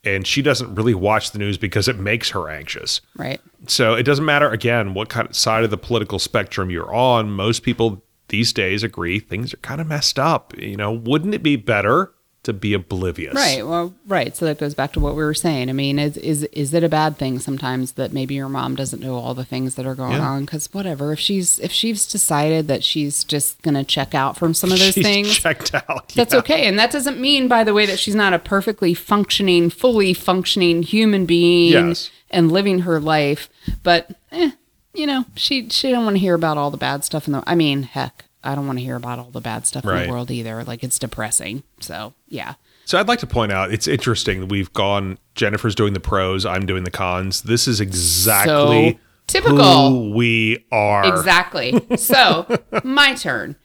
and 0.04 0.26
she 0.26 0.42
doesn't 0.42 0.74
really 0.74 0.94
watch 0.94 1.30
the 1.30 1.38
news 1.38 1.56
because 1.56 1.88
it 1.88 1.98
makes 1.98 2.30
her 2.30 2.50
anxious. 2.50 3.00
Right. 3.16 3.40
So 3.66 3.94
it 3.94 4.02
doesn't 4.02 4.24
matter 4.24 4.50
again 4.50 4.94
what 4.94 5.08
kind 5.08 5.28
of 5.28 5.34
side 5.34 5.64
of 5.64 5.70
the 5.70 5.78
political 5.78 6.18
spectrum 6.18 6.70
you're 6.70 6.94
on. 6.94 7.30
Most 7.30 7.62
people 7.62 8.02
these 8.28 8.52
days 8.52 8.82
agree 8.82 9.18
things 9.18 9.52
are 9.52 9.58
kind 9.58 9.80
of 9.80 9.86
messed 9.86 10.18
up. 10.18 10.56
You 10.58 10.76
know, 10.76 10.92
wouldn't 10.92 11.34
it 11.34 11.42
be 11.42 11.56
better 11.56 12.12
to 12.42 12.52
be 12.54 12.72
oblivious? 12.72 13.34
Right. 13.34 13.66
Well, 13.66 13.94
right. 14.06 14.34
So 14.34 14.46
that 14.46 14.58
goes 14.58 14.74
back 14.74 14.92
to 14.94 15.00
what 15.00 15.14
we 15.14 15.22
were 15.22 15.34
saying. 15.34 15.68
I 15.68 15.72
mean, 15.72 15.98
is 15.98 16.16
is 16.16 16.44
is 16.44 16.72
it 16.72 16.82
a 16.82 16.88
bad 16.88 17.18
thing 17.18 17.38
sometimes 17.38 17.92
that 17.92 18.12
maybe 18.12 18.34
your 18.34 18.48
mom 18.48 18.74
doesn't 18.76 19.02
know 19.02 19.16
all 19.16 19.34
the 19.34 19.44
things 19.44 19.74
that 19.74 19.84
are 19.86 19.94
going 19.94 20.12
Yeah. 20.12 20.28
on? 20.28 20.44
Because 20.46 20.72
whatever, 20.72 21.12
if 21.12 21.18
she's 21.20 21.58
if 21.58 21.70
she's 21.70 22.06
decided 22.06 22.66
that 22.68 22.82
she's 22.82 23.24
just 23.24 23.60
gonna 23.62 23.84
check 23.84 24.14
out 24.14 24.38
from 24.38 24.54
some 24.54 24.72
of 24.72 24.78
those 24.78 24.94
She's 24.94 25.04
things, 25.04 25.34
checked 25.36 25.74
out. 25.74 26.08
That's 26.14 26.32
yeah. 26.32 26.38
okay. 26.40 26.66
And 26.66 26.78
that 26.78 26.90
doesn't 26.90 27.20
mean, 27.20 27.46
by 27.46 27.62
the 27.62 27.74
way, 27.74 27.84
that 27.86 27.98
she's 27.98 28.14
not 28.14 28.32
a 28.32 28.38
perfectly 28.38 28.94
functioning, 28.94 29.68
fully 29.68 30.14
functioning 30.14 30.82
human 30.82 31.26
being 31.26 31.72
Yes. 31.72 32.10
and 32.30 32.50
living 32.50 32.80
her 32.80 32.98
life. 33.00 33.50
But, 33.82 34.12
eh, 34.32 34.52
you 34.94 35.06
know, 35.06 35.26
she 35.36 35.68
she 35.68 35.90
don't 35.90 36.04
want 36.04 36.16
to 36.16 36.20
hear 36.20 36.34
about 36.34 36.56
all 36.56 36.70
the 36.70 36.76
bad 36.78 37.04
stuff 37.04 37.26
in 37.26 37.32
the. 37.34 37.42
I 37.46 37.54
mean, 37.54 37.82
heck, 37.82 38.24
I 38.42 38.54
don't 38.54 38.66
want 38.66 38.78
to 38.78 38.84
hear 38.84 38.96
about 38.96 39.18
all 39.18 39.30
the 39.30 39.40
bad 39.40 39.66
stuff 39.66 39.84
in 39.84 39.90
the 40.06 40.10
world 40.10 40.30
either. 40.30 40.64
Like 40.64 40.82
it's 40.82 40.98
depressing. 40.98 41.62
So 41.80 42.14
yeah, 42.28 42.54
So 42.86 42.98
I'd 42.98 43.08
like 43.08 43.18
to 43.20 43.26
point 43.26 43.52
out 43.52 43.72
it's 43.72 43.86
interesting 43.88 44.40
that 44.40 44.46
we've 44.48 44.72
gone. 44.72 45.18
Jennifer's 45.34 45.74
doing 45.74 45.92
the 45.92 46.00
pros. 46.00 46.46
I'm 46.46 46.66
doing 46.66 46.84
the 46.84 46.90
cons. 46.90 47.42
This 47.42 47.68
is 47.68 47.80
exactly 47.80 48.92
So 48.92 48.98
typical. 49.26 49.90
who 49.90 50.10
we 50.14 50.64
are. 50.72 51.04
Exactly. 51.06 51.80
So, 51.96 52.46
my 52.84 53.14
turn. 53.14 53.56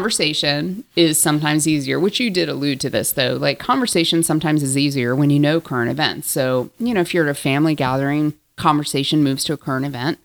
Conversation 0.00 0.84
is 0.94 1.20
sometimes 1.20 1.66
easier, 1.66 1.98
which 1.98 2.20
you 2.20 2.30
did 2.30 2.48
allude 2.48 2.80
to 2.80 2.90
this 2.90 3.12
though. 3.12 3.34
Like, 3.34 3.58
conversation 3.58 4.22
sometimes 4.22 4.62
is 4.62 4.76
easier 4.78 5.16
when 5.16 5.30
you 5.30 5.38
know 5.38 5.60
current 5.60 5.90
events. 5.90 6.30
So, 6.30 6.70
you 6.78 6.94
know, 6.94 7.00
if 7.00 7.12
you're 7.12 7.24
at 7.26 7.30
a 7.30 7.34
family 7.34 7.74
gathering, 7.74 8.34
conversation 8.56 9.22
moves 9.22 9.42
to 9.44 9.52
a 9.52 9.56
current 9.56 9.84
event. 9.86 10.18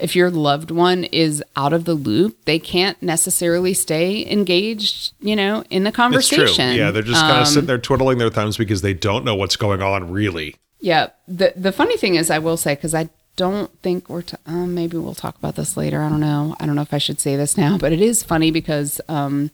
If 0.00 0.16
your 0.16 0.30
loved 0.30 0.70
one 0.70 1.04
is 1.04 1.42
out 1.56 1.72
of 1.72 1.84
the 1.84 1.94
loop, 1.94 2.44
they 2.44 2.58
can't 2.58 3.00
necessarily 3.02 3.74
stay 3.74 4.30
engaged, 4.30 5.12
you 5.20 5.36
know, 5.36 5.64
in 5.70 5.82
the 5.84 5.88
It's 5.88 5.96
conversation. 5.96 6.70
true. 6.72 6.78
Yeah, 6.78 6.90
they're 6.90 7.02
just 7.02 7.20
kind 7.20 7.32
Um, 7.36 7.42
of 7.42 7.48
sitting 7.48 7.66
there 7.66 7.78
twiddling 7.78 8.18
their 8.18 8.30
thumbs 8.30 8.56
because 8.56 8.82
they 8.82 8.94
don't 8.94 9.24
know 9.24 9.34
what's 9.34 9.56
going 9.56 9.82
on 9.82 10.10
really. 10.10 10.56
Yeah. 10.80 11.08
The 11.28 11.52
the 11.56 11.72
funny 11.72 11.96
thing 11.96 12.14
is, 12.14 12.30
I 12.30 12.38
will 12.38 12.56
say 12.56 12.74
because 12.74 12.94
I 12.94 13.08
don't 13.36 13.70
think 13.82 14.08
we're 14.08 14.22
t- 14.22 14.36
um, 14.46 14.74
maybe 14.74 14.96
we'll 14.96 15.14
talk 15.14 15.36
about 15.38 15.56
this 15.56 15.76
later. 15.76 16.02
I 16.02 16.08
don't 16.08 16.20
know. 16.20 16.56
I 16.60 16.66
don't 16.66 16.74
know 16.74 16.82
if 16.82 16.92
I 16.92 16.98
should 16.98 17.20
say 17.20 17.36
this 17.36 17.56
now, 17.56 17.78
but 17.78 17.92
it 17.92 18.00
is 18.00 18.22
funny 18.22 18.50
because 18.50 19.00
um, 19.08 19.50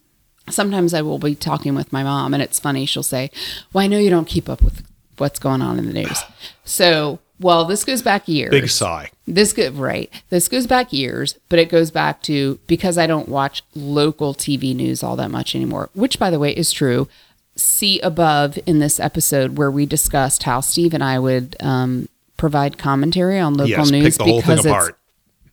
sometimes 0.48 0.94
I 0.94 1.02
will 1.02 1.18
be 1.18 1.34
talking 1.34 1.74
with 1.74 1.92
my 1.92 2.02
mom, 2.02 2.32
and 2.34 2.42
it's 2.42 2.58
funny. 2.58 2.86
She'll 2.86 3.02
say, 3.02 3.30
"Well, 3.72 3.84
I 3.84 3.86
know 3.86 3.98
you 3.98 4.10
don't 4.10 4.26
keep 4.28 4.48
up 4.48 4.62
with 4.62 4.82
what's 5.18 5.38
going 5.38 5.62
on 5.62 5.78
in 5.78 5.86
the 5.86 5.92
news." 5.92 6.22
So, 6.64 7.18
well, 7.38 7.64
this 7.64 7.84
goes 7.84 8.02
back 8.02 8.28
years. 8.28 8.50
Big 8.50 8.68
sigh. 8.68 9.10
This 9.26 9.52
go 9.52 9.70
right. 9.70 10.10
This 10.30 10.48
goes 10.48 10.66
back 10.66 10.92
years, 10.92 11.38
but 11.48 11.58
it 11.58 11.68
goes 11.68 11.90
back 11.90 12.22
to 12.22 12.58
because 12.66 12.96
I 12.96 13.06
don't 13.06 13.28
watch 13.28 13.62
local 13.74 14.34
TV 14.34 14.74
news 14.74 15.02
all 15.02 15.16
that 15.16 15.30
much 15.30 15.54
anymore, 15.54 15.90
which 15.94 16.18
by 16.18 16.30
the 16.30 16.38
way 16.38 16.52
is 16.52 16.72
true. 16.72 17.08
See 17.56 18.00
above 18.00 18.58
in 18.66 18.78
this 18.78 19.00
episode 19.00 19.56
where 19.56 19.70
we 19.70 19.86
discussed 19.86 20.44
how 20.44 20.60
Steve 20.60 20.94
and 20.94 21.02
I 21.02 21.18
would 21.18 21.56
um, 21.60 22.08
provide 22.36 22.78
commentary 22.78 23.38
on 23.38 23.54
local 23.54 23.70
Yes, 23.70 23.90
news 23.90 24.16
the 24.18 24.24
whole 24.24 24.40
thing 24.40 24.56
because 24.56 24.66
it's 24.66 24.98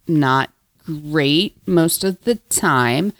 not 0.08 0.50
great 0.86 1.56
most 1.65 2.04
of 2.04 2.22
the 2.24 2.36
time. 2.50 3.13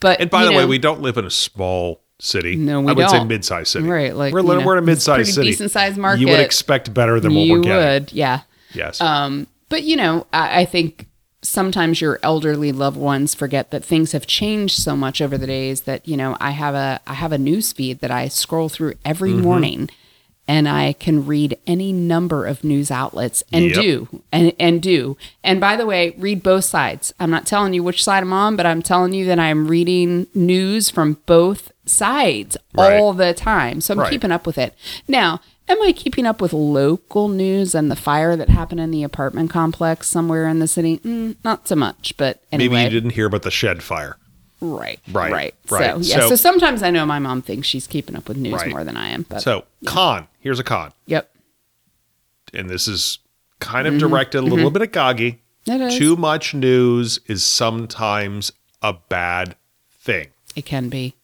But 0.00 0.20
And 0.20 0.30
by 0.30 0.44
the 0.44 0.52
way, 0.52 0.66
we 0.66 0.78
don't 0.78 1.00
live 1.00 1.16
in 1.16 1.24
a 1.24 1.30
small 1.30 2.02
city. 2.18 2.56
No, 2.56 2.80
we 2.80 2.90
I 2.90 2.94
would 2.94 3.10
say 3.10 3.18
don't. 3.18 3.28
mid-sized 3.28 3.68
city. 3.68 3.86
Right, 3.88 4.14
like, 4.14 4.32
we're, 4.32 4.40
you 4.40 4.46
li- 4.48 4.58
know, 4.58 4.66
we're 4.66 4.76
a 4.78 4.82
mid-sized 4.82 5.34
city. 5.34 5.48
decent-sized 5.50 5.96
market. 5.98 6.20
You 6.20 6.28
would 6.28 6.40
expect 6.40 6.92
better 6.94 7.20
than 7.20 7.34
what 7.34 7.40
you 7.40 7.52
we're 7.54 7.60
getting. 7.60 7.76
would, 8.04 8.12
yeah. 8.12 8.40
Yes. 8.74 9.00
Um, 9.00 9.46
but 9.68 9.82
you 9.82 9.96
know, 9.96 10.26
I, 10.32 10.60
I 10.60 10.64
think 10.64 11.06
sometimes 11.42 12.00
your 12.00 12.18
elderly 12.22 12.72
loved 12.72 12.96
ones 12.96 13.34
forget 13.34 13.70
that 13.70 13.84
things 13.84 14.12
have 14.12 14.26
changed 14.26 14.76
so 14.76 14.96
much 14.96 15.20
over 15.20 15.38
the 15.38 15.46
days 15.46 15.82
that 15.82 16.06
you 16.08 16.16
know 16.16 16.36
I 16.40 16.50
have 16.50 16.74
a 16.74 17.00
I 17.06 17.14
have 17.14 17.32
a 17.32 17.38
news 17.38 17.72
feed 17.72 18.00
that 18.00 18.10
I 18.10 18.28
scroll 18.28 18.68
through 18.68 18.94
every 19.04 19.30
Mm-hmm. 19.30 19.42
morning, 19.42 19.90
and 20.48 20.68
I 20.68 20.92
can 20.94 21.24
read 21.26 21.58
any 21.66 21.92
number 21.92 22.46
of 22.46 22.64
news 22.64 22.90
outlets 22.90 23.42
and 23.52 23.66
Yep. 23.66 23.74
do 23.74 24.22
and 24.32 24.52
and 24.58 24.82
do. 24.82 25.16
And 25.44 25.60
by 25.60 25.76
the 25.76 25.86
way, 25.86 26.14
read 26.18 26.42
both 26.42 26.64
sides. 26.64 27.12
I'm 27.20 27.30
not 27.30 27.46
telling 27.46 27.74
you 27.74 27.82
which 27.82 28.02
side 28.02 28.22
I'm 28.22 28.32
on, 28.32 28.56
but 28.56 28.66
I'm 28.66 28.82
telling 28.82 29.12
you 29.12 29.24
that 29.26 29.38
I'm 29.38 29.68
reading 29.68 30.26
news 30.34 30.90
from 30.90 31.18
both 31.26 31.70
sides 31.86 32.56
Right. 32.74 32.98
all 33.00 33.12
the 33.12 33.32
time. 33.34 33.80
So 33.80 33.94
I'm 33.94 34.00
Right. 34.00 34.10
keeping 34.10 34.32
up 34.32 34.46
with 34.46 34.58
it. 34.58 34.74
Now, 35.08 35.40
am 35.68 35.80
I 35.82 35.92
keeping 35.92 36.26
up 36.26 36.40
with 36.40 36.52
local 36.52 37.28
news 37.28 37.74
and 37.74 37.90
the 37.90 37.96
fire 37.96 38.36
that 38.36 38.48
happened 38.50 38.80
in 38.80 38.90
the 38.90 39.02
apartment 39.02 39.50
complex 39.50 40.08
somewhere 40.08 40.48
in 40.48 40.58
the 40.58 40.68
city? 40.68 40.98
Mm, 40.98 41.36
not 41.44 41.66
so 41.68 41.76
much, 41.76 42.14
but 42.16 42.42
anyway. 42.52 42.74
Maybe 42.76 42.84
you 42.94 43.00
didn't 43.00 43.14
hear 43.14 43.26
about 43.26 43.42
the 43.42 43.50
shed 43.50 43.82
fire. 43.82 44.16
Right, 44.60 44.98
Right, 45.12 45.30
right, 45.32 45.54
right. 45.68 45.94
So 45.94 46.00
yeah, 46.00 46.20
So- 46.20 46.28
so, 46.30 46.36
sometimes 46.36 46.82
I 46.82 46.90
know 46.90 47.04
my 47.04 47.18
mom 47.18 47.42
thinks 47.42 47.68
she's 47.68 47.86
keeping 47.86 48.16
up 48.16 48.26
with 48.26 48.38
news 48.38 48.64
more 48.66 48.84
than 48.84 48.96
I 48.96 49.08
am. 49.10 49.26
But 49.28 49.42
So, 49.42 49.64
con. 49.84 50.28
Here's 50.40 50.58
a 50.58 50.64
con. 50.64 50.92
yep, 51.06 51.30
And 52.54 52.70
this 52.70 52.88
is 52.88 53.18
kind 53.60 53.86
of 53.86 53.98
directed 53.98 54.38
a 54.38 54.42
little 54.42 54.70
bit 54.70 54.80
at. 54.82 54.92
Mm-hmm. 54.92 55.82
Is. 55.82 55.98
Too 55.98 56.16
much 56.16 56.54
news 56.54 57.18
is 57.26 57.42
sometimes 57.42 58.52
a 58.82 58.94
bad 59.08 59.56
thing. 60.00 60.28
it 60.54 60.64
can 60.64 60.88
be. 60.88 61.15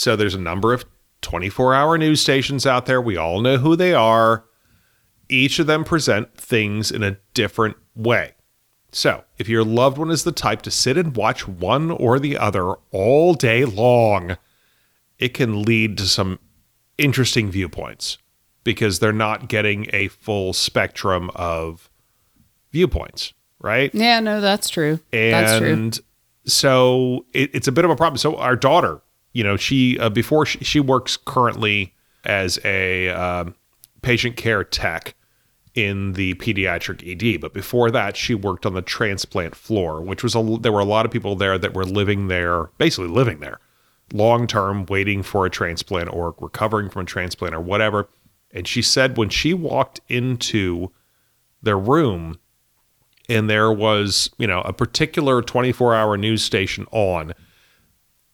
So 0.00 0.16
there's 0.16 0.34
a 0.34 0.40
number 0.40 0.72
of 0.72 0.86
24 1.20 1.74
hour 1.74 1.98
news 1.98 2.22
stations 2.22 2.66
out 2.66 2.86
there. 2.86 3.02
We 3.02 3.18
all 3.18 3.42
know 3.42 3.58
who 3.58 3.76
they 3.76 3.92
are. 3.92 4.46
Each 5.28 5.58
of 5.58 5.66
them 5.66 5.84
present 5.84 6.34
things 6.38 6.90
in 6.90 7.02
a 7.02 7.18
different 7.34 7.76
way. 7.94 8.32
So, 8.92 9.24
if 9.36 9.46
your 9.46 9.62
loved 9.62 9.98
one 9.98 10.10
is 10.10 10.24
the 10.24 10.32
type 10.32 10.62
to 10.62 10.70
sit 10.70 10.96
and 10.96 11.14
watch 11.14 11.46
one 11.46 11.90
or 11.90 12.18
the 12.18 12.38
other 12.38 12.76
all 12.92 13.34
day 13.34 13.66
long, 13.66 14.38
it 15.18 15.34
can 15.34 15.64
lead 15.64 15.98
to 15.98 16.04
some 16.04 16.38
interesting 16.96 17.50
viewpoints 17.50 18.16
because 18.64 19.00
they're 19.00 19.12
not 19.12 19.50
getting 19.50 19.86
a 19.92 20.08
full 20.08 20.54
spectrum 20.54 21.30
of 21.34 21.90
viewpoints, 22.72 23.34
right? 23.58 23.94
Yeah, 23.94 24.20
no, 24.20 24.40
that's 24.40 24.70
true. 24.70 24.98
that's 25.10 25.58
true. 25.58 25.72
and 25.72 26.00
so 26.46 27.26
it, 27.34 27.50
it's 27.52 27.68
a 27.68 27.72
bit 27.72 27.84
of 27.84 27.90
a 27.90 27.96
problem. 27.96 28.16
So 28.16 28.36
our 28.36 28.56
daughter, 28.56 29.02
you 29.32 29.44
know, 29.44 29.56
she 29.56 29.98
uh, 29.98 30.08
before 30.08 30.46
she, 30.46 30.62
she 30.64 30.80
works 30.80 31.16
currently 31.16 31.94
as 32.24 32.58
a 32.64 33.08
um, 33.08 33.54
patient 34.02 34.36
care 34.36 34.64
tech 34.64 35.14
in 35.74 36.14
the 36.14 36.34
pediatric 36.34 37.06
ED, 37.06 37.40
but 37.40 37.54
before 37.54 37.90
that, 37.90 38.16
she 38.16 38.34
worked 38.34 38.66
on 38.66 38.74
the 38.74 38.82
transplant 38.82 39.54
floor, 39.54 40.00
which 40.00 40.22
was 40.22 40.34
a 40.34 40.58
there 40.60 40.72
were 40.72 40.80
a 40.80 40.84
lot 40.84 41.06
of 41.06 41.12
people 41.12 41.36
there 41.36 41.58
that 41.58 41.74
were 41.74 41.84
living 41.84 42.28
there, 42.28 42.64
basically 42.78 43.08
living 43.08 43.40
there, 43.40 43.60
long 44.12 44.46
term, 44.46 44.84
waiting 44.86 45.22
for 45.22 45.46
a 45.46 45.50
transplant 45.50 46.12
or 46.12 46.34
recovering 46.40 46.90
from 46.90 47.02
a 47.02 47.06
transplant 47.06 47.54
or 47.54 47.60
whatever. 47.60 48.08
And 48.52 48.66
she 48.66 48.82
said 48.82 49.16
when 49.16 49.28
she 49.28 49.54
walked 49.54 50.00
into 50.08 50.90
their 51.62 51.78
room 51.78 52.38
and 53.28 53.48
there 53.48 53.70
was, 53.70 54.28
you 54.38 54.46
know, 54.48 54.60
a 54.62 54.72
particular 54.72 55.40
24 55.40 55.94
hour 55.94 56.16
news 56.16 56.42
station 56.42 56.86
on, 56.90 57.32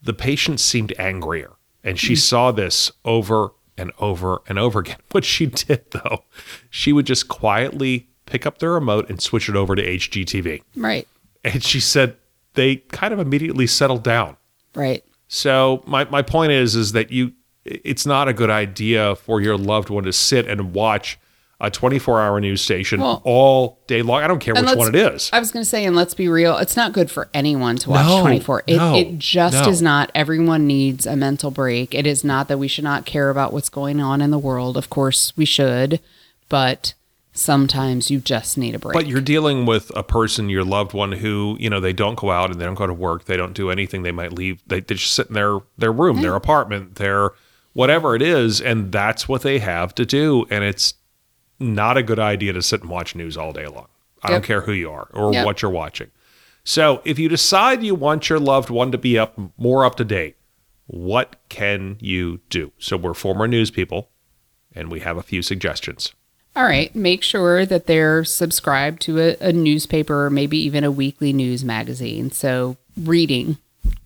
the 0.07 0.14
patient 0.14 0.61
seemed 0.61 0.92
angrier. 0.99 1.53
And 1.85 1.99
she 1.99 2.14
hmm. 2.14 2.19
saw 2.19 2.53
this 2.53 2.90
over 3.05 3.53
and 3.79 3.92
over 3.99 4.42
and 4.49 4.59
over 4.59 4.81
again. 4.81 4.97
What 5.12 5.25
she 5.25 5.47
did, 5.47 5.90
though, 5.90 6.25
she 6.71 6.92
would 6.92 7.07
just 7.07 7.29
quietly 7.29 8.09
pick 8.27 8.45
up 8.45 8.59
the 8.59 8.69
remote 8.69 9.09
and 9.09 9.21
switch 9.21 9.49
it 9.49 9.57
over 9.57 9.75
to 9.75 9.83
HGTV. 9.83 10.62
right. 10.77 11.07
And 11.45 11.62
she 11.62 11.79
said 11.79 12.16
they 12.55 12.77
kind 12.77 13.14
of 13.14 13.21
immediately 13.21 13.69
settled 13.69 14.03
down. 14.03 14.37
Right. 14.75 15.05
So 15.29 15.85
my, 15.87 16.05
my 16.07 16.23
point 16.23 16.51
is 16.51 16.75
is 16.75 16.90
that 16.92 17.12
you 17.12 17.33
it's 17.64 18.05
not 18.05 18.29
a 18.29 18.33
good 18.33 18.51
idea 18.51 19.14
for 19.16 19.40
your 19.40 19.57
loved 19.57 19.90
one 19.90 20.05
to 20.05 20.12
sit 20.12 20.47
and 20.49 20.73
watch 20.73 21.19
a 21.61 21.71
24 21.71 22.21
hour 22.21 22.40
news 22.40 22.61
station 22.61 23.01
Well- 23.01 23.23
all 23.25 23.79
day 23.87 24.03
long. 24.03 24.23
I 24.23 24.27
don't 24.27 24.40
care 24.40 24.55
which 24.55 24.77
one 24.77 24.88
it 24.88 24.95
is. 24.95 25.31
I 25.33 25.38
was 25.38 25.51
going 25.51 25.62
to 25.62 25.69
say, 25.69 25.85
and 25.87 25.97
let's 25.97 26.14
be 26.14 26.29
real, 26.29 26.57
it's 26.59 26.77
not 26.77 26.92
good 26.92 27.11
for 27.11 27.29
anyone 27.33 27.77
to 27.79 27.90
watch 27.90 28.07
No, 28.07 28.21
24. 28.21 28.64
It, 28.66 28.77
no, 28.77 28.95
it 28.95 29.19
just 29.19 29.64
no. 29.64 29.71
is 29.71 29.81
not. 29.81 30.11
Everyone 30.14 30.66
needs 30.66 31.07
a 31.07 31.16
mental 31.16 31.51
break. 31.51 31.95
It 31.95 32.07
is 32.07 32.23
not 32.23 32.49
that 32.49 32.59
we 32.59 32.69
should 32.69 32.85
not 32.85 33.07
care 33.07 33.31
about 33.31 33.53
what's 33.53 33.71
going 33.71 34.01
on 34.01 34.21
in 34.21 34.31
the 34.31 34.38
world. 34.38 34.77
Of 34.77 34.90
course, 34.90 35.33
we 35.37 35.47
should, 35.47 36.01
but 36.49 36.92
sometimes 37.33 38.11
you 38.11 38.19
just 38.19 38.59
need 38.59 38.75
a 38.75 38.79
break. 38.79 38.95
But 38.95 39.07
you're 39.07 39.21
dealing 39.21 39.66
with 39.66 39.90
a 39.97 40.03
person, 40.03 40.49
your 40.51 40.64
loved 40.64 40.92
one, 40.92 41.12
who 41.12 41.57
you 41.59 41.71
know 41.71 41.81
they 41.81 41.92
don't 41.92 42.19
go 42.19 42.31
out 42.31 42.51
and 42.51 42.61
they 42.61 42.64
don't 42.64 42.75
go 42.75 42.87
to 42.87 42.95
work, 42.95 43.25
they 43.25 43.37
don't 43.37 43.55
do 43.55 43.71
anything. 43.71 44.03
They 44.03 44.12
might 44.12 44.33
leave. 44.33 44.62
They, 44.66 44.81
they 44.81 44.95
just 44.95 45.14
sit 45.14 45.29
in 45.29 45.35
their 45.35 45.61
their 45.79 45.92
room, 45.92 46.21
their 46.23 46.35
apartment, 46.35 46.97
their 46.97 47.31
whatever 47.73 48.14
it 48.14 48.23
is, 48.23 48.61
and 48.61 48.92
that's 48.92 49.29
what 49.29 49.42
they 49.42 49.59
have 49.59 49.95
to 49.97 50.07
do. 50.07 50.47
And 50.51 50.64
it's 50.64 50.95
not 51.59 51.97
a 51.97 52.03
good 52.03 52.19
idea 52.19 52.53
to 52.53 52.62
sit 52.62 52.83
and 52.83 52.90
watch 52.90 53.14
news 53.14 53.37
all 53.37 53.53
day 53.53 53.66
long. 53.66 53.87
I 54.23 54.31
don't 54.31 54.45
care 54.45 54.62
who 54.62 54.73
you 54.73 54.90
are 54.90 55.09
or 55.12 55.33
Yep. 55.33 55.47
what 55.47 55.62
you're 55.62 55.71
watching. 55.71 56.11
So 56.64 57.01
if 57.05 57.19
you 57.19 57.29
decide 57.29 57.83
you 57.83 57.95
want 57.95 58.29
your 58.29 58.40
loved 58.40 58.71
one 58.71 58.90
to 58.92 58.99
be 58.99 59.19
up 59.19 59.38
more 59.57 59.85
up 59.85 59.95
to 59.97 60.05
date, 60.05 60.37
what 60.87 61.37
can 61.49 61.97
you 62.01 62.40
do? 62.51 62.73
So 62.79 62.97
we're 62.97 63.14
former 63.14 63.47
news 63.47 63.71
people, 63.71 64.11
and 64.75 64.90
we 64.90 65.01
have 65.01 65.16
a 65.16 65.23
few 65.23 65.42
suggestions. 65.42 66.12
All 66.57 66.64
right. 66.64 66.95
Make 66.95 67.23
sure 67.23 67.66
that 67.66 67.87
they're 67.87 68.25
subscribed 68.25 69.03
to 69.03 69.21
a, 69.21 69.37
a 69.40 69.53
newspaper 69.53 70.25
or 70.27 70.31
maybe 70.31 70.57
even 70.59 70.85
a 70.85 70.90
weekly 70.90 71.33
news 71.33 71.62
magazine. 71.64 72.31
So 72.33 72.79
reading, 73.01 73.59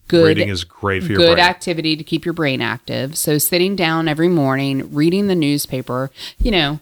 good 0.09 0.27
Reading 0.27 0.49
is 0.49 0.65
great 0.65 1.05
for 1.05 1.11
your 1.11 1.19
brain. 1.21 1.29
good 1.31 1.39
activity 1.39 1.97
to 1.97 2.03
keep 2.03 2.25
your 2.25 2.35
brain 2.35 2.61
active. 2.61 3.17
So 3.17 3.39
sitting 3.39 3.77
down 3.77 4.09
every 4.09 4.29
morning, 4.29 4.93
reading 4.93 5.29
the 5.29 5.37
newspaper, 5.37 6.11
you 6.43 6.51
know, 6.51 6.81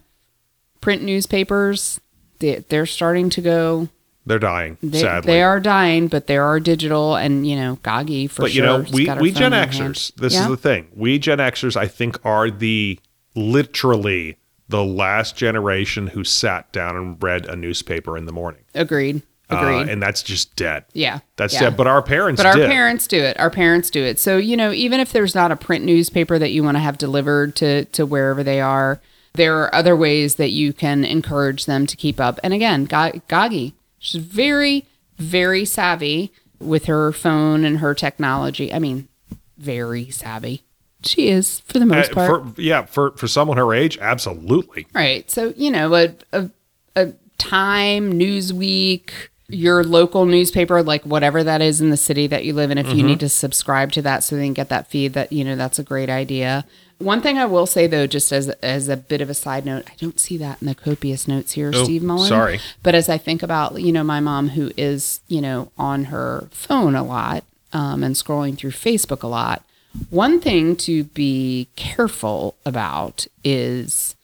print 0.88 1.02
newspapers, 1.02 2.00
they, 2.38 2.64
they're 2.70 2.86
starting 2.86 3.28
to 3.30 3.42
go. 3.42 3.88
They're 4.24 4.38
dying, 4.38 4.76
They, 4.82 5.00
sadly. 5.00 5.32
they 5.32 5.42
are 5.42 5.58
dying, 5.60 6.08
but 6.08 6.26
there 6.28 6.42
are 6.44 6.58
digital 6.60 7.14
and 7.16 7.46
you 7.46 7.56
know, 7.56 7.76
Goggy 7.82 8.26
for 8.26 8.42
but 8.42 8.50
sure. 8.52 8.78
But 8.82 8.90
you 8.92 9.06
know, 9.06 9.14
we 9.16 9.20
we 9.22 9.32
Gen 9.32 9.52
in 9.52 9.58
her 9.68 9.72
hand. 9.72 9.94
Xers. 9.94 10.14
This 10.16 10.34
Yeah? 10.34 10.42
is 10.42 10.48
the 10.48 10.56
thing. 10.56 10.88
We 10.94 11.18
Gen 11.18 11.38
Xers, 11.38 11.76
I 11.76 11.86
think, 11.88 12.18
are 12.24 12.50
the 12.50 12.98
literally 13.34 14.36
the 14.68 14.84
last 14.84 15.36
generation 15.36 16.08
who 16.08 16.24
sat 16.24 16.70
down 16.72 16.94
and 16.96 17.22
read 17.22 17.46
a 17.46 17.56
newspaper 17.56 18.16
in 18.18 18.26
the 18.26 18.32
morning. 18.32 18.62
agreed. 18.74 19.22
Uh, 19.50 19.56
Agreed. 19.56 19.88
and 19.88 20.02
that's 20.02 20.22
just 20.22 20.54
dead. 20.56 20.84
yeah, 20.92 21.20
That's 21.36 21.54
yeah. 21.54 21.60
dead. 21.60 21.76
But 21.78 21.86
our 21.86 22.02
parents 22.02 22.38
But 22.38 22.44
our 22.48 22.54
did. 22.56 22.68
parents 22.70 23.06
do 23.06 23.16
it. 23.18 23.38
Our 23.40 23.48
parents 23.48 23.88
do 23.88 24.02
it. 24.02 24.18
So, 24.18 24.36
you 24.36 24.58
know, 24.58 24.72
even 24.72 25.00
if 25.00 25.10
there's 25.12 25.34
not 25.34 25.50
a 25.50 25.56
print 25.56 25.86
newspaper 25.86 26.38
that 26.38 26.50
you 26.50 26.62
want 26.62 26.74
to 26.76 26.80
have 26.80 26.98
delivered 26.98 27.56
to, 27.56 27.86
to 27.86 28.04
wherever 28.04 28.42
they 28.42 28.60
are, 28.60 29.00
there 29.34 29.56
are 29.58 29.74
other 29.74 29.94
ways 29.96 30.34
that 30.36 30.50
you 30.50 30.72
can 30.72 31.04
encourage 31.04 31.66
them 31.66 31.86
to 31.86 31.96
keep 31.96 32.20
up. 32.20 32.38
And 32.42 32.52
again, 32.54 32.84
Ga- 32.84 33.20
Gagi, 33.28 33.72
she's 33.98 34.20
very, 34.22 34.84
very 35.18 35.64
savvy 35.64 36.32
with 36.60 36.86
her 36.86 37.12
phone 37.12 37.64
and 37.64 37.78
her 37.78 37.94
technology. 37.94 38.72
I 38.72 38.78
mean, 38.78 39.08
very 39.56 40.10
savvy. 40.10 40.62
She 41.04 41.28
is 41.28 41.60
for 41.60 41.74
the 41.78 41.84
Uh, 41.84 41.86
most 41.86 42.12
part. 42.12 42.54
for, 42.56 42.60
yeah, 42.60 42.84
for 42.86 43.12
for 43.12 43.28
someone 43.28 43.56
her 43.56 43.72
age, 43.72 43.96
absolutely. 44.00 44.86
Right. 44.92 45.30
So, 45.30 45.54
you 45.56 45.70
know, 45.70 45.94
a, 45.94 46.14
a, 46.32 46.50
a 46.96 47.12
Time, 47.38 48.14
Newsweek, 48.18 49.10
your 49.48 49.82
local 49.82 50.26
newspaper, 50.26 50.82
like 50.82 51.04
whatever 51.04 51.42
that 51.42 51.62
is 51.62 51.80
in 51.80 51.90
the 51.90 51.96
city 51.96 52.26
that 52.26 52.44
you 52.44 52.52
live 52.52 52.70
in, 52.70 52.76
if 52.78 52.92
you 52.92 53.02
need 53.02 53.20
to 53.20 53.28
subscribe 53.28 53.92
to 53.92 54.02
that 54.02 54.22
so 54.22 54.36
they 54.36 54.44
can 54.44 54.52
get 54.52 54.68
that 54.68 54.88
feed, 54.88 55.14
that, 55.14 55.32
you 55.32 55.42
know, 55.44 55.56
that's 55.56 55.78
a 55.78 55.82
great 55.82 56.10
idea. 56.10 56.66
One 56.98 57.22
thing 57.22 57.38
I 57.38 57.46
will 57.46 57.64
say 57.66 57.86
though, 57.86 58.06
just 58.06 58.32
as 58.32 58.48
as 58.62 58.88
a 58.88 58.96
bit 58.96 59.20
of 59.20 59.30
a 59.30 59.34
side 59.34 59.64
note, 59.64 59.88
I 59.88 59.94
don't 59.98 60.18
see 60.20 60.36
that 60.38 60.60
in 60.60 60.66
the 60.66 60.74
copious 60.74 61.26
notes 61.28 61.52
here, 61.52 61.70
Oh, 61.74 61.84
Steve 61.84 62.02
Mullen. 62.02 62.28
sorry. 62.28 62.60
But 62.82 62.94
as 62.94 63.08
I 63.08 63.16
think 63.18 63.42
about, 63.42 63.80
you 63.80 63.92
know, 63.92 64.02
my 64.04 64.20
mom 64.20 64.50
who 64.50 64.70
is, 64.76 65.20
you 65.28 65.40
know, 65.40 65.70
on 65.78 66.04
her 66.06 66.48
phone 66.50 66.94
a 66.96 67.04
lot 67.04 67.44
um, 67.72 68.02
and 68.02 68.16
scrolling 68.16 68.58
through 68.58 68.72
Facebook 68.72 69.22
a 69.22 69.28
lot, 69.28 69.62
one 70.10 70.40
thing 70.40 70.74
to 70.76 71.04
be 71.04 71.68
careful 71.76 72.56
about 72.66 73.26
is 73.44 74.16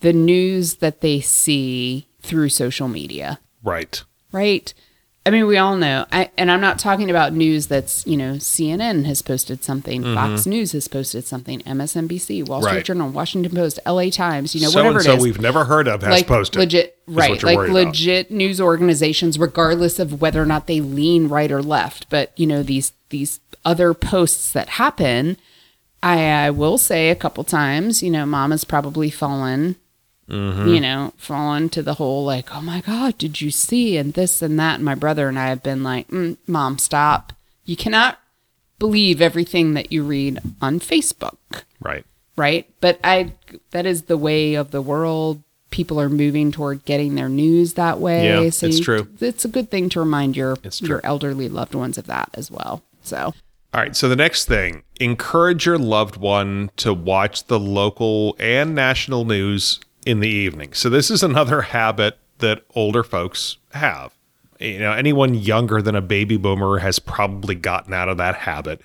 the 0.00 0.12
news 0.12 0.76
that 0.76 1.00
they 1.00 1.20
see 1.20 2.06
through 2.22 2.50
social 2.50 2.88
media, 2.88 3.40
Right. 3.64 4.02
Right? 4.32 4.72
I 5.26 5.30
mean, 5.30 5.46
we 5.46 5.58
all 5.58 5.76
know, 5.76 6.06
I, 6.10 6.30
and 6.38 6.50
I'm 6.50 6.62
not 6.62 6.78
talking 6.78 7.10
about 7.10 7.34
news 7.34 7.66
that's, 7.66 8.06
you 8.06 8.16
know, 8.16 8.34
CNN 8.34 9.04
has 9.04 9.20
posted 9.20 9.62
something, 9.62 10.02
Fox 10.02 10.46
News 10.46 10.72
has 10.72 10.88
posted 10.88 11.26
something, 11.26 11.60
MSNBC, 11.60 12.48
Wall 12.48 12.62
Street 12.62 12.68
Mm-hmm. 12.70 12.76
Right. 12.76 12.84
Journal, 12.84 13.10
Washington 13.10 13.54
Post, 13.54 13.78
LA 13.84 14.08
Times, 14.08 14.54
you 14.54 14.62
know, 14.62 14.68
so 14.68 14.78
whatever 14.78 14.98
and 14.98 15.04
so 15.04 15.12
it 15.12 15.16
is 15.18 15.22
we've 15.24 15.40
never 15.40 15.64
heard 15.66 15.86
of 15.86 16.00
has 16.00 16.10
like 16.10 16.26
posted. 16.26 16.58
legit 16.58 16.96
right 17.06 17.42
like 17.42 17.56
worried 17.58 17.70
about. 17.72 17.86
legit 17.88 18.30
news 18.30 18.58
organizations 18.58 19.38
regardless 19.38 19.98
of 19.98 20.20
whether 20.22 20.40
or 20.42 20.46
not 20.46 20.66
they 20.66 20.80
lean 20.80 21.28
right 21.28 21.50
or 21.52 21.62
left 21.62 22.08
but 22.10 22.32
you 22.38 22.46
know 22.46 22.62
these 22.62 22.92
these 23.08 23.40
other 23.64 23.94
posts 23.94 24.52
that 24.52 24.68
happen 24.70 25.36
i, 26.02 26.22
I 26.46 26.50
will 26.50 26.76
say 26.76 27.08
a 27.08 27.14
couple 27.14 27.44
times 27.44 28.02
you 28.02 28.10
know 28.10 28.26
mom 28.26 28.50
has 28.50 28.64
probably 28.64 29.08
fallen 29.10 29.76
Mm-hmm. 30.28 30.68
you 30.68 30.80
know 30.80 31.14
fallen 31.16 31.68
to 31.70 31.82
the 31.82 31.94
whole 31.94 32.24
like 32.24 32.54
oh 32.54 32.60
my 32.60 32.82
god 32.82 33.16
did 33.16 33.40
you 33.40 33.50
see 33.50 33.96
and 33.96 34.12
this 34.12 34.42
and 34.42 34.58
that 34.60 34.74
and 34.76 34.84
my 34.84 34.94
brother 34.94 35.26
and 35.28 35.38
i 35.38 35.46
have 35.48 35.62
been 35.62 35.82
like 35.82 36.06
mm, 36.08 36.36
mom 36.46 36.76
stop 36.76 37.32
you 37.64 37.76
cannot 37.76 38.18
believe 38.78 39.22
everything 39.22 39.72
that 39.74 39.90
you 39.90 40.02
read 40.02 40.38
on 40.60 40.80
facebook 40.80 41.36
Right. 41.80 42.04
right? 42.36 42.68
But 42.80 43.00
I 43.02 43.32
that 43.70 43.86
is 43.86 44.02
the 44.02 44.18
way 44.18 44.54
of 44.54 44.70
the 44.70 44.82
world. 44.82 45.42
People 45.70 46.00
are 46.00 46.08
moving 46.08 46.50
toward 46.52 46.84
getting 46.84 47.14
their 47.14 47.28
news 47.28 47.74
that 47.74 48.00
way. 48.00 48.24
Yeah, 48.44 48.50
so 48.50 48.66
it's 48.66 48.78
you- 48.78 48.84
true. 48.84 49.08
It's 49.20 49.44
a 49.44 49.48
good 49.48 49.70
thing 49.70 49.88
to 49.90 50.00
remind 50.00 50.36
your 50.36 50.56
your 50.80 51.00
elderly 51.04 51.48
loved 51.48 51.74
ones 51.74 51.96
of 51.98 52.06
that 52.06 52.30
as 52.34 52.50
well. 52.50 52.82
So 53.02 53.16
All 53.74 53.80
right. 53.80 53.94
So 53.94 54.08
the 54.08 54.16
next 54.16 54.46
thing, 54.46 54.82
encourage 55.00 55.66
your 55.66 55.78
loved 55.78 56.16
one 56.16 56.70
to 56.78 56.92
watch 56.92 57.44
the 57.46 57.58
local 57.60 58.34
and 58.40 58.74
national 58.74 59.24
news 59.24 59.78
in 60.06 60.20
the 60.20 60.28
evening. 60.28 60.72
So 60.72 60.88
this 60.88 61.10
is 61.10 61.22
another 61.22 61.62
habit 61.62 62.18
that 62.38 62.64
older 62.74 63.02
folks 63.02 63.56
have. 63.72 64.14
You 64.60 64.78
know, 64.80 64.92
anyone 64.92 65.34
younger 65.34 65.80
than 65.80 65.94
a 65.94 66.00
baby 66.00 66.36
boomer 66.36 66.78
has 66.78 66.98
probably 66.98 67.54
gotten 67.54 67.92
out 67.94 68.08
of 68.08 68.16
that 68.16 68.34
habit. 68.36 68.80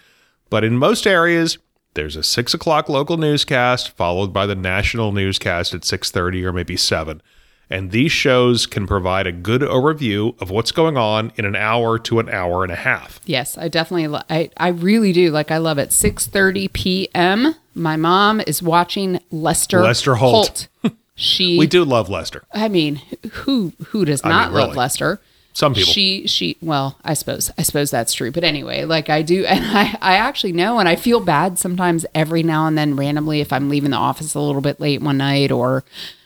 But 0.50 0.64
in 0.64 0.78
most 0.78 1.08
areas, 1.08 1.58
there's 1.96 2.16
a 2.16 2.24
six 2.24 2.54
o'clock 2.54 2.90
local 2.90 3.18
newscast 3.18 3.92
followed 3.92 4.34
by 4.34 4.46
the 4.46 4.56
national 4.56 5.12
newscast 5.12 5.74
at 5.74 5.84
six 5.86 6.12
thirty 6.12 6.46
or 6.46 6.52
maybe 6.54 6.78
seven. 6.78 7.22
And 7.70 7.90
these 7.92 8.12
shows 8.12 8.68
can 8.68 8.86
provide 8.86 9.26
a 9.26 9.32
good 9.32 9.62
overview 9.62 10.40
of 10.40 10.52
what's 10.52 10.72
going 10.72 10.96
on 10.98 11.32
in 11.38 11.46
an 11.46 11.56
hour 11.56 11.98
to 12.00 12.20
an 12.20 12.30
hour 12.30 12.62
and 12.64 12.72
a 12.72 12.76
half. 12.76 13.20
yes, 13.26 13.58
I 13.58 13.68
definitely 13.68 14.08
lo- 14.08 14.22
I 14.30 14.52
I 14.58 14.68
really 14.68 15.12
do 15.12 15.32
like 15.32 15.50
I 15.50 15.58
love 15.58 15.80
it. 15.80 15.92
Six 15.92 16.28
thirty 16.28 16.68
p.m. 16.68 17.56
My 17.74 17.96
mom 17.96 18.42
is 18.46 18.62
watching 18.62 19.20
Lester 19.32 19.80
Lester 19.82 20.16
Holt. 20.16 20.68
She 21.16 21.58
We 21.58 21.68
do 21.68 21.86
love 21.86 22.10
Lester. 22.10 22.44
I 22.54 22.68
mean, 22.70 23.02
who 23.32 23.74
who 23.88 24.06
does 24.06 24.24
not 24.24 24.52
mean, 24.52 24.62
love. 24.62 24.76
Lester? 24.76 25.20
Some 25.54 25.76
people. 25.76 25.94
She 25.94 26.26
she 26.28 26.58
well, 26.62 26.98
I 27.04 27.14
suppose 27.14 27.52
I 27.58 27.62
suppose 27.62 27.92
that's 27.92 28.14
true. 28.14 28.32
But 28.32 28.44
anyway, 28.44 28.86
like 28.86 29.10
I 29.10 29.22
do 29.22 29.46
and 29.48 29.64
I 29.66 29.98
I 30.02 30.16
actually 30.16 30.54
know 30.54 30.80
and 30.80 30.90
I 30.90 30.96
feel 30.96 31.20
bad 31.20 31.60
sometimes 31.60 32.06
every 32.16 32.42
now 32.44 32.66
and 32.66 32.78
then 32.78 32.96
randomly 32.96 33.42
if 33.42 33.54
I'm 33.54 33.70
leaving 33.70 33.92
the 33.92 33.98
office 33.98 34.34
a 34.34 34.40
little 34.40 34.62
bit 34.62 34.80
late 34.80 35.02
one 35.02 35.18
night 35.18 35.52
or 35.52 35.84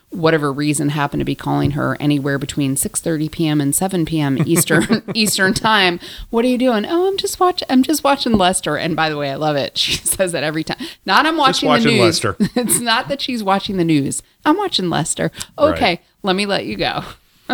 whatever 0.09 0.53
reason 0.53 0.89
happened 0.89 1.19
to 1.19 1.25
be 1.25 1.35
calling 1.35 1.71
her 1.71 1.97
anywhere 1.99 2.39
between 2.39 2.75
6:30 2.75 3.29
p.m. 3.31 3.59
and 3.61 3.75
7 3.75 4.05
p.m. 4.05 4.37
Eastern 4.45 5.03
Eastern 5.13 5.53
time. 5.53 5.99
What 6.29 6.45
are 6.45 6.47
you 6.47 6.57
doing? 6.57 6.85
Oh, 6.85 7.07
I'm 7.07 7.17
just 7.17 7.39
watching 7.39 7.67
I'm 7.69 7.83
just 7.83 8.03
watching 8.03 8.33
Lester. 8.33 8.77
And 8.77 8.95
by 8.95 9.09
the 9.09 9.17
way, 9.17 9.31
I 9.31 9.35
love 9.35 9.55
it. 9.55 9.77
She 9.77 9.97
says 9.97 10.31
that 10.31 10.43
every 10.43 10.63
time. 10.63 10.77
Not 11.05 11.25
I'm 11.25 11.37
watching, 11.37 11.67
watching 11.69 11.87
the 11.87 11.93
news. 11.93 12.23
Lester. 12.23 12.35
it's 12.55 12.79
not 12.79 13.07
that 13.09 13.21
she's 13.21 13.43
watching 13.43 13.77
the 13.77 13.83
news. 13.85 14.23
I'm 14.45 14.57
watching 14.57 14.89
Lester. 14.89 15.31
Okay, 15.57 15.81
Right. 15.89 16.01
let 16.23 16.35
me 16.35 16.45
let 16.45 16.65
you 16.65 16.75
go. 16.77 17.03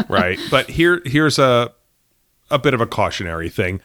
right? 0.10 0.40
But 0.52 0.70
here 0.72 1.02
here's 1.06 1.40
a 1.40 1.74
a 2.52 2.60
bit 2.60 2.74
of 2.74 2.82
a 2.82 2.86
cautionary 2.88 3.50
thing. 3.50 3.82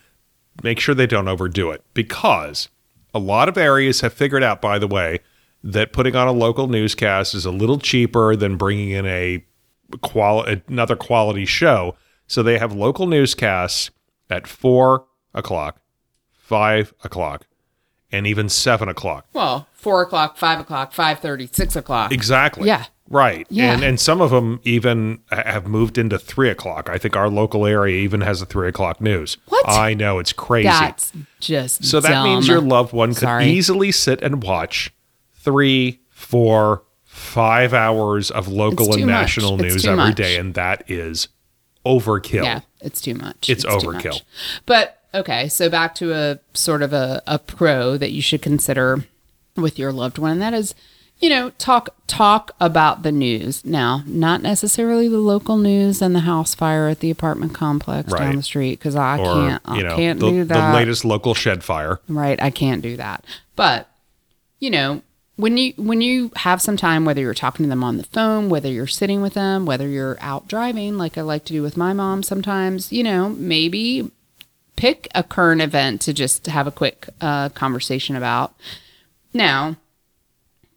Make 0.62 0.78
sure 0.81 0.94
they 0.94 1.07
don't 1.07 1.28
overdo 1.28 1.70
it 1.70 1.83
because 1.94 2.68
a 3.14 3.18
lot 3.18 3.48
of 3.48 3.57
areas 3.57 4.02
have 4.02 4.12
figured 4.12 4.42
out 4.42 4.61
by 4.61 4.78
the 4.78 4.87
way 4.88 5.20
that 5.62 5.92
putting 5.92 6.14
on 6.14 6.28
a 6.28 6.32
local 6.32 6.68
newscast 6.68 7.34
is 7.34 7.44
a 7.44 7.50
little 7.50 7.78
cheaper 7.78 8.36
than 8.36 8.56
bringing 8.56 8.90
in 8.90 9.06
a 9.06 9.44
quali- 10.02 10.62
another 10.68 10.96
quality 10.96 11.44
show. 11.44 11.96
So 12.26 12.42
they 12.42 12.58
have 12.58 12.72
local 12.72 13.06
newscasts 13.06 13.90
at 14.30 14.46
four 14.46 15.06
o'clock, 15.34 15.80
five 16.32 16.92
o'clock, 17.02 17.46
and 18.12 18.26
even 18.26 18.48
seven 18.48 18.88
o'clock. 18.88 19.26
Well, 19.32 19.66
four 19.72 20.02
o'clock, 20.02 20.36
five 20.36 20.60
o'clock, 20.60 20.92
five 20.92 21.20
thirty, 21.20 21.48
six 21.50 21.74
o'clock. 21.76 22.12
Exactly. 22.12 22.66
Yeah. 22.66 22.84
Right. 23.10 23.46
Yeah. 23.48 23.72
And 23.72 23.82
and 23.82 23.98
some 23.98 24.20
of 24.20 24.30
them 24.30 24.60
even 24.64 25.20
have 25.30 25.66
moved 25.66 25.96
into 25.96 26.18
three 26.18 26.50
o'clock. 26.50 26.90
I 26.90 26.98
think 26.98 27.16
our 27.16 27.30
local 27.30 27.64
area 27.64 27.98
even 28.02 28.20
has 28.20 28.42
a 28.42 28.46
three 28.46 28.68
o'clock 28.68 29.00
news. 29.00 29.38
What? 29.48 29.66
I 29.66 29.94
know 29.94 30.18
it's 30.18 30.34
crazy. 30.34 30.68
That's 30.68 31.12
just 31.40 31.84
so 31.86 32.00
that 32.00 32.22
means 32.24 32.46
your 32.46 32.60
loved 32.60 32.92
one 32.92 33.10
could 33.10 33.20
Sorry. 33.20 33.46
easily 33.46 33.92
sit 33.92 34.22
and 34.22 34.42
watch 34.42 34.92
three, 35.52 36.00
four, 36.11 36.82
five 37.04 37.72
hours 37.74 38.30
of 38.30 38.48
local 38.48 38.87
and 38.87 38.94
too 39.00 39.06
much. 39.06 39.08
national 39.08 39.56
news 39.56 39.84
every 39.87 39.96
much. 39.96 40.16
day, 40.16 40.37
and 40.37 40.54
that 40.54 40.84
is 40.90 41.28
overkill. 41.87 42.44
Yeah, 42.44 42.61
it's 42.80 43.00
too 43.00 43.14
much. 43.14 43.48
It's 43.48 43.62
too 43.64 43.68
overkill. 43.70 44.04
much. 44.12 44.22
But 44.66 45.00
okay, 45.14 45.48
so 45.48 45.68
back 45.70 45.94
to 45.96 46.12
a 46.12 46.38
sort 46.54 46.82
of 46.82 46.92
a, 46.92 47.22
a 47.26 47.38
pro 47.38 47.96
that 47.96 48.11
you 48.12 48.20
should 48.22 48.42
consider 48.42 49.04
with 49.56 49.78
your 49.78 49.92
loved 49.92 50.18
one, 50.18 50.32
and 50.32 50.42
that 50.42 50.54
is, 50.54 50.74
you 51.18 51.28
know, 51.30 51.50
talk 51.58 51.88
talk 52.06 52.52
about 52.61 53.02
the 53.02 53.11
news. 53.11 53.64
Now, 53.64 54.02
not 54.06 54.40
necessarily 54.42 55.08
the 55.08 55.18
local 55.18 55.56
news 55.56 56.00
and 56.00 56.14
the 56.14 56.20
house 56.20 56.54
fire 56.54 56.88
at 56.88 57.00
the 57.00 57.11
apartment 57.11 57.54
complex 57.54 58.12
Right. 58.12 58.20
down 58.20 58.37
the 58.37 58.42
street 58.42 58.78
because 58.78 58.94
I 58.94 59.18
Or 59.18 59.24
can't 59.34 59.62
I 59.64 59.82
know 59.82 59.96
can't 59.96 60.20
the, 60.20 60.30
do 60.30 60.44
that 60.44 60.70
the 60.72 60.76
latest 60.76 61.04
local 61.04 61.34
shed 61.34 61.64
fire. 61.64 62.00
right 62.08 62.40
i 62.40 62.50
can't 62.50 62.82
do 62.82 62.96
that 62.96 63.24
but 63.56 63.88
you 64.61 64.70
know 64.70 65.02
when 65.38 65.57
you 65.57 65.72
when 65.77 66.01
you 66.01 66.31
have 66.37 66.61
some 66.61 66.77
time 66.77 67.05
whether 67.05 67.20
you're 67.20 67.33
talking 67.33 67.64
to 67.64 67.70
them 67.70 67.85
on 67.85 67.96
the 67.96 68.05
phone 68.05 68.48
whether 68.51 68.68
you're 68.68 68.87
sitting 68.88 69.22
with 69.22 69.35
them 69.35 69.64
whether 69.64 69.87
you're 69.88 70.18
out 70.20 70.46
driving 70.48 70.98
like 70.98 71.16
i 71.16 71.20
like 71.22 71.44
to 71.44 71.53
do 71.53 71.62
with 71.62 71.77
my 71.77 71.92
mom 71.92 72.22
sometimes 72.22 72.92
you 72.92 73.03
know 73.05 73.29
maybe 73.31 74.11
pick 74.77 75.07
a 75.14 75.22
current 75.22 75.61
event 75.61 76.01
to 76.01 76.12
just 76.12 76.46
have 76.46 76.66
a 76.66 76.72
quick 76.72 77.09
uh, 77.20 77.48
conversation 77.51 78.16
about 78.16 78.55
now 79.33 79.77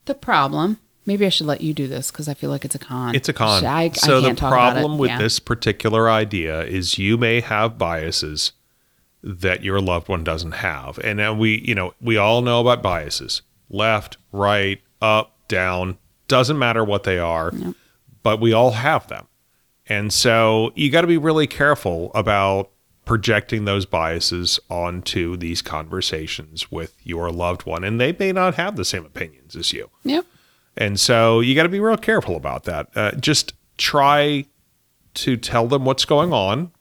the 0.06 0.14
problem 0.14 0.78
maybe 1.08 1.26
i 1.26 1.30
should 1.30 1.48
let 1.48 1.62
you 1.62 1.74
do 1.74 1.88
this 1.88 2.12
because 2.12 2.28
i 2.30 2.34
feel 2.36 2.50
like 2.52 2.64
it's 2.64 2.76
a 2.76 2.80
con 2.80 3.16
It's 3.16 3.30
a 3.30 3.34
con. 3.34 3.66
I, 3.66 3.84
I 3.86 3.90
so 3.90 4.22
the 4.22 4.28
can't 4.28 4.38
talk 4.40 4.54
about 4.54 4.74
problem 4.74 4.94
it. 4.94 4.98
with 4.98 5.10
Yeah. 5.10 5.18
this 5.18 5.40
particular 5.40 6.10
idea 6.10 6.62
is 6.64 6.98
you 7.00 7.18
may 7.18 7.42
have 7.42 7.78
biases 7.80 8.52
that 9.24 9.64
your 9.64 9.80
loved 9.80 10.10
one 10.10 10.24
doesn't 10.24 10.54
have. 10.54 10.98
And 11.00 11.38
we, 11.38 11.62
you 11.62 11.76
know, 11.76 11.94
we 12.02 12.18
all 12.18 12.42
know 12.42 12.60
about 12.60 12.82
biases. 12.82 13.44
Left, 13.72 14.18
right, 14.32 14.82
up, 15.02 15.36
down, 15.48 15.98
doesn't 16.28 16.60
matter 16.60 16.84
what 16.84 17.04
they 17.04 17.18
are, 17.18 17.52
but 18.22 18.40
we 18.40 18.54
all 18.54 18.72
have 18.72 19.08
them. 19.08 19.28
And 19.88 20.14
so 20.14 20.72
you 20.76 20.90
got 20.90 21.02
to 21.02 21.08
be 21.08 21.18
really 21.18 21.48
careful 21.48 22.12
about 22.14 22.70
projecting 23.06 23.66
those 23.66 23.86
biases 23.86 24.60
onto 24.70 25.36
these 25.36 25.62
conversations 25.62 26.72
with 26.72 26.96
your 27.04 27.32
loved 27.32 27.66
one 27.66 27.84
and 27.84 28.00
they 28.00 28.16
may 28.18 28.32
not 28.32 28.56
have 28.56 28.76
the 28.76 28.86
same 28.86 29.04
opinions 29.06 29.56
as 29.56 29.74
you. 29.74 29.90
yep 30.04 30.24
And 30.78 31.00
so 31.00 31.40
you 31.40 31.56
got 31.56 31.64
to 31.64 31.70
be 31.70 31.80
real 31.80 31.98
careful 31.98 32.36
about 32.36 32.64
that. 32.66 32.88
Uh, 32.96 33.12
just 33.14 33.54
try 33.78 34.46
to 35.16 35.36
tell 35.36 35.68
them 35.68 35.84
what's 35.84 36.06
going 36.06 36.32
on 36.32 36.72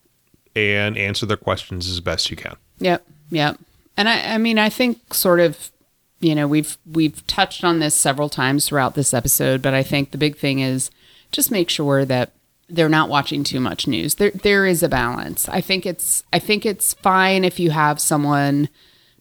and 0.54 0.96
answer 0.96 1.26
their 1.26 1.36
questions 1.36 1.88
as 1.88 2.00
best 2.00 2.30
you 2.30 2.36
can. 2.36 2.54
Yep, 2.78 3.04
yep. 3.30 3.58
And 3.96 4.08
I, 4.08 4.34
I 4.34 4.38
mean, 4.38 4.58
I 4.58 4.68
think 4.68 5.14
sort 5.14 5.40
of, 5.40 5.72
you 6.20 6.34
know, 6.34 6.46
we've 6.46 6.76
we've 6.86 7.26
touched 7.26 7.64
on 7.64 7.78
this 7.78 7.94
several 7.94 8.28
times 8.28 8.68
throughout 8.68 8.94
this 8.94 9.12
episode, 9.14 9.62
but 9.62 9.74
I 9.74 9.82
think 9.82 10.10
the 10.10 10.18
big 10.18 10.36
thing 10.36 10.60
is 10.60 10.90
just 11.32 11.50
make 11.50 11.70
sure 11.70 12.04
that 12.04 12.32
they're 12.68 12.88
not 12.88 13.08
watching 13.08 13.42
too 13.42 13.58
much 13.58 13.86
news. 13.86 14.16
There 14.16 14.30
there 14.30 14.66
is 14.66 14.82
a 14.82 14.88
balance. 14.88 15.48
I 15.48 15.60
think 15.60 15.86
it's 15.86 16.22
I 16.32 16.38
think 16.38 16.64
it's 16.64 16.94
fine 16.94 17.44
if 17.44 17.58
you 17.58 17.70
have 17.70 18.00
someone. 18.00 18.68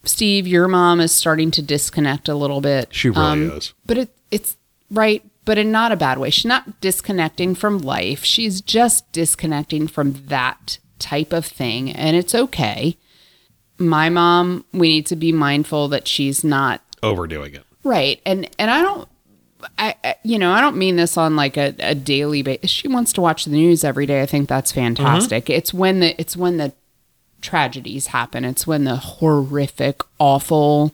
Steve, 0.04 0.48
your 0.48 0.68
mom 0.68 1.02
is 1.02 1.14
starting 1.14 1.52
to 1.52 1.62
disconnect 1.62 2.30
a 2.30 2.36
little 2.36 2.62
bit. 2.62 2.94
She 2.94 3.10
really 3.10 3.22
um, 3.22 3.52
is. 3.52 3.74
But 3.86 3.98
it 3.98 4.10
it's 4.30 4.58
right, 4.92 5.24
but 5.46 5.58
in 5.58 5.72
not 5.72 5.92
a 5.92 5.98
bad 5.98 6.18
way. 6.18 6.30
She's 6.30 6.46
not 6.46 6.82
disconnecting 6.82 7.56
from 7.56 7.80
life. 7.80 8.24
She's 8.24 8.62
just 8.62 9.12
disconnecting 9.12 9.88
from 9.88 10.26
that 10.28 10.80
type 11.00 11.32
of 11.32 11.46
thing, 11.46 11.92
and 11.92 12.16
it's 12.16 12.36
okay. 12.36 12.98
My 13.78 14.10
mom, 14.10 14.66
we 14.74 14.90
need 14.90 15.06
to 15.08 15.16
be 15.16 15.32
mindful 15.32 15.88
that 15.88 16.06
she's 16.06 16.44
not 16.44 16.82
Overdoing 17.04 17.56
it. 17.56 17.64
right, 17.84 18.22
and 18.26 18.50
and 18.58 18.70
I 18.70 18.82
don't. 18.82 19.08
I, 19.78 20.16
you 20.24 20.40
know, 20.40 20.54
I 20.54 20.62
don't 20.62 20.78
mean 20.78 20.96
this 20.96 21.18
on 21.18 21.36
like 21.36 21.58
a, 21.58 21.76
a 21.80 21.94
daily 21.94 22.44
basis. 22.44 22.70
She 22.70 22.88
wants 22.88 23.12
to 23.14 23.22
watch 23.22 23.44
the 23.44 23.52
news 23.52 23.84
every 23.84 24.06
day. 24.06 24.22
I 24.22 24.26
think 24.26 24.48
that's 24.48 24.72
fantastic. 24.72 25.50
It's 25.50 25.74
when 25.74 26.00
the 26.00 26.20
it's 26.20 26.38
when 26.38 26.56
the 26.56 26.72
tragedies 27.42 28.08
happen. 28.08 28.46
It's 28.46 28.66
when 28.66 28.86
the 28.86 28.96
horrific, 28.96 30.02
awful. 30.18 30.94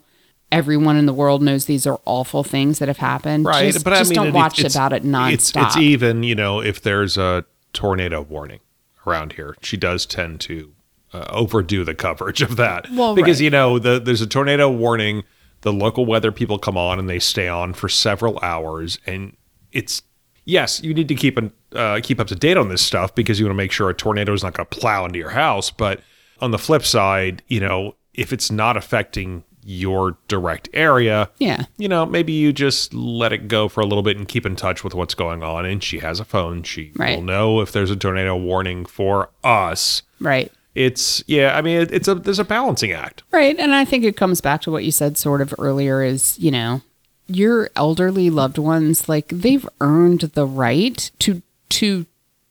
Everyone 0.52 0.96
in 0.96 1.06
the 1.06 1.14
world 1.14 1.42
knows 1.42 1.66
these 1.66 1.86
are 1.86 2.00
awful 2.06 2.44
things 2.44 2.80
that 2.80 2.88
have 2.88 2.98
happened. 2.98 3.46
Right. 3.46 3.74
Just, 3.74 3.84
but 3.84 3.94
I 3.94 4.04
mean, 4.04 4.14
don't 4.14 4.28
it- 4.28 4.34
watch 4.34 4.64
about 4.64 4.94
it 4.94 5.04
nonstop. 5.04 5.34
It's, 5.34 5.56
it's 5.56 5.78
even, 5.78 6.24
you 6.24 6.36
know, 6.36 6.62
if 6.62 6.82
there's 6.82 7.18
a 7.18 7.46
tornado 7.74 8.22
warning 8.22 8.62
around 9.06 9.34
here, 9.34 9.56
she 9.62 9.76
does 9.76 10.06
tend 10.06 10.40
to 10.42 10.72
uh, 11.14 11.26
overdo 11.30 11.84
the 11.84 11.96
coverage 11.96 12.42
of 12.42 12.56
that. 12.56 12.88
Well, 12.92 13.16
because, 13.16 13.40
right. 13.40 13.44
you 13.46 13.50
know, 13.50 13.80
the, 13.80 14.00
there's 14.00 14.22
a 14.22 14.28
tornado 14.28 14.72
warning. 14.72 15.24
The 15.66 15.74
local 15.74 16.06
weather 16.06 16.32
people 16.32 16.58
come 16.58 16.78
on 16.78 17.00
and 17.00 17.10
they 17.10 17.20
stay 17.20 17.48
on 17.48 17.74
for 17.74 17.90
several 17.90 18.40
hours. 18.42 19.00
And 19.06 19.36
it's, 19.72 20.04
yes, 20.46 20.82
you 20.84 20.94
need 20.94 21.08
to 21.10 21.16
keep, 21.16 21.38
an, 21.38 21.52
uh, 21.74 22.00
keep 22.02 22.20
up 22.20 22.28
to 22.28 22.36
date 22.36 22.56
on 22.56 22.70
this 22.70 22.82
stuff 22.82 23.14
because 23.16 23.40
you 23.40 23.46
want 23.46 23.54
to 23.54 23.58
make 23.58 23.72
sure 23.72 23.90
a 23.90 23.94
tornado 23.94 24.32
is 24.34 24.44
not 24.44 24.54
going 24.54 24.68
to 24.68 24.78
plow 24.80 25.06
into 25.06 25.20
your 25.20 25.32
house. 25.32 25.72
But 25.72 26.02
on 26.40 26.52
the 26.52 26.58
flip 26.60 26.84
side, 26.84 27.42
you 27.48 27.60
know, 27.60 27.96
if 28.14 28.32
it's 28.32 28.50
not 28.52 28.78
affecting 28.78 29.44
your 29.68 30.16
direct 30.28 30.70
area, 30.74 31.32
yeah. 31.40 31.66
you 31.78 31.90
know, 31.90 32.06
maybe 32.06 32.32
you 32.32 32.54
just 32.54 32.94
let 32.94 33.34
it 33.34 33.48
go 33.48 33.68
for 33.68 33.82
a 33.82 33.86
little 33.88 34.04
bit 34.04 34.16
and 34.16 34.28
keep 34.28 34.46
in 34.46 34.56
touch 34.56 34.84
with 34.84 34.94
what's 34.94 35.16
going 35.16 35.42
on. 35.42 35.66
And 35.66 35.84
she 35.84 35.98
has 36.00 36.20
a 36.20 36.26
phone. 36.26 36.62
She 36.62 36.92
Right. 36.96 37.16
will 37.18 37.24
know 37.26 37.60
if 37.62 37.72
there's 37.72 37.90
a 37.90 37.96
tornado 37.96 38.36
warning 38.38 38.86
for 38.86 39.32
us. 39.44 40.04
Right. 40.20 40.52
It's 40.76 41.24
yeah. 41.26 41.58
I 41.58 41.62
mean, 41.62 41.82
it, 41.82 41.92
it's 41.92 42.08
a 42.08 42.16
there's 42.16 42.40
a 42.40 42.44
balancing 42.44 42.92
act. 42.92 43.24
Right. 43.32 43.58
And 43.58 43.74
I 43.74 43.86
think 43.86 44.04
it 44.04 44.18
comes 44.18 44.42
back 44.42 44.62
to 44.64 44.72
what 44.72 44.84
you 44.84 44.92
said 44.92 45.18
sort 45.18 45.42
of 45.42 45.54
earlier 45.58 46.04
is, 46.04 46.38
you 46.38 46.52
know, 46.52 46.82
your 47.28 47.70
elderly 47.76 48.30
loved 48.30 48.58
ones, 48.58 49.08
like 49.10 49.30
they've 49.30 49.68
earned 49.82 50.22
the 50.22 50.46
right 50.46 51.10
to 51.20 51.42
to 51.70 52.06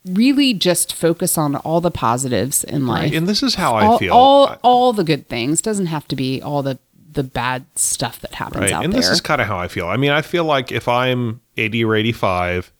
really 0.07 0.53
just 0.53 0.93
focus 0.95 1.39
on 1.39 1.57
all 1.57 1.81
the 1.81 1.91
positives 1.91 2.65
in 2.65 2.87
life. 2.87 3.13
And 3.15 3.27
this 3.27 3.43
is 3.43 3.55
how 3.55 3.75
I 3.75 3.85
all, 3.87 3.99
feel. 3.99 4.13
all 4.13 4.57
all 4.63 4.93
the 4.93 5.05
good 5.05 5.29
things. 5.29 5.61
Doesn't 5.61 5.87
have 5.87 6.09
to 6.09 6.17
be 6.17 6.41
all 6.43 6.63
the 6.63 6.79
the 7.13 7.23
bad 7.23 7.65
stuff 7.77 8.21
that 8.21 8.35
happens 8.35 8.63
right. 8.63 8.73
out 8.73 8.85
And 8.85 8.93
there. 8.93 9.01
this 9.01 9.09
is 9.09 9.21
kind 9.21 9.41
of 9.41 9.47
how 9.47 9.57
I 9.59 9.69
feel. 9.69 9.87
I 9.87 9.97
mean, 9.97 10.11
I 10.11 10.21
feel 10.21 10.45
like 10.45 10.73
if 10.73 10.89
I'm 10.89 11.41
80 11.57 11.85
or 11.85 11.95
85, 11.95 12.73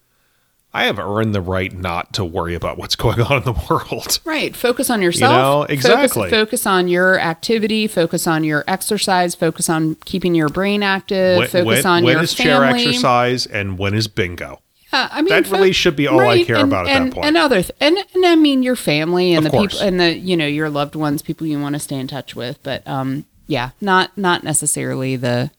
I 0.75 0.85
have 0.85 0.99
earned 0.99 1.35
the 1.35 1.41
right 1.41 1.73
not 1.73 2.13
to 2.15 2.25
worry 2.25 2.55
about 2.57 2.77
what's 2.79 2.97
going 2.97 3.21
on 3.21 3.39
in 3.39 3.45
the 3.45 3.53
world. 3.71 4.19
Right. 4.25 4.57
Focus 4.57 4.91
on 4.91 5.01
yourself. 5.01 5.33
know, 5.33 5.63
Focus- 5.63 5.75
exactly. 5.75 6.31
Focus, 6.31 6.67
on 6.67 6.89
your 6.89 7.19
activity. 7.21 7.87
Focus 7.87 8.27
on 8.27 8.43
your 8.43 8.65
exercise. 8.67 9.35
Focus 9.37 9.69
on 9.69 9.95
keeping 10.05 10.35
your 10.35 10.49
brain 10.49 10.83
active. 10.83 11.39
When, 11.39 11.47
focus 11.49 11.67
when, 11.85 11.87
on 11.87 12.05
when 12.05 12.15
your 12.15 12.23
is 12.25 12.35
chair 12.35 12.61
family. 12.61 12.87
exercise 12.87 13.47
and 13.47 13.79
when 13.79 13.95
is 13.95 14.09
bingo? 14.09 14.61
Yeah, 14.93 15.09
I 15.13 15.23
mean, 15.23 15.29
That 15.29 15.51
really 15.51 15.73
should 15.73 15.95
be 15.97 16.07
all 16.09 16.21
I 16.21 16.43
care 16.43 16.57
and, 16.57 16.69
about 16.73 16.89
at 16.89 16.97
and, 16.97 17.07
that 17.11 17.15
point. 17.15 17.27
And 17.27 17.37
other, 17.37 17.63
th- 17.63 17.73
and 17.81 17.97
and 18.15 18.27
I 18.27 18.35
mean 18.35 18.63
your 18.63 18.77
family 18.77 19.33
and 19.35 19.45
Of 19.47 19.53
the 19.53 19.59
course. 19.59 19.75
people 19.75 19.87
and 19.87 20.01
the 20.01 20.17
you 20.19 20.37
know 20.37 20.47
your 20.47 20.71
loved 20.71 20.97
ones, 20.97 21.23
people 21.23 21.47
you 21.47 21.61
want 21.61 21.75
to 21.75 21.79
stay 21.81 21.97
in 21.97 22.09
touch 22.09 22.35
with. 22.35 22.61
But 22.63 22.87
um, 22.87 23.25
yeah, 23.47 23.71
not 23.81 24.17
not 24.19 24.43
necessarily 24.45 25.17
the. 25.17 25.51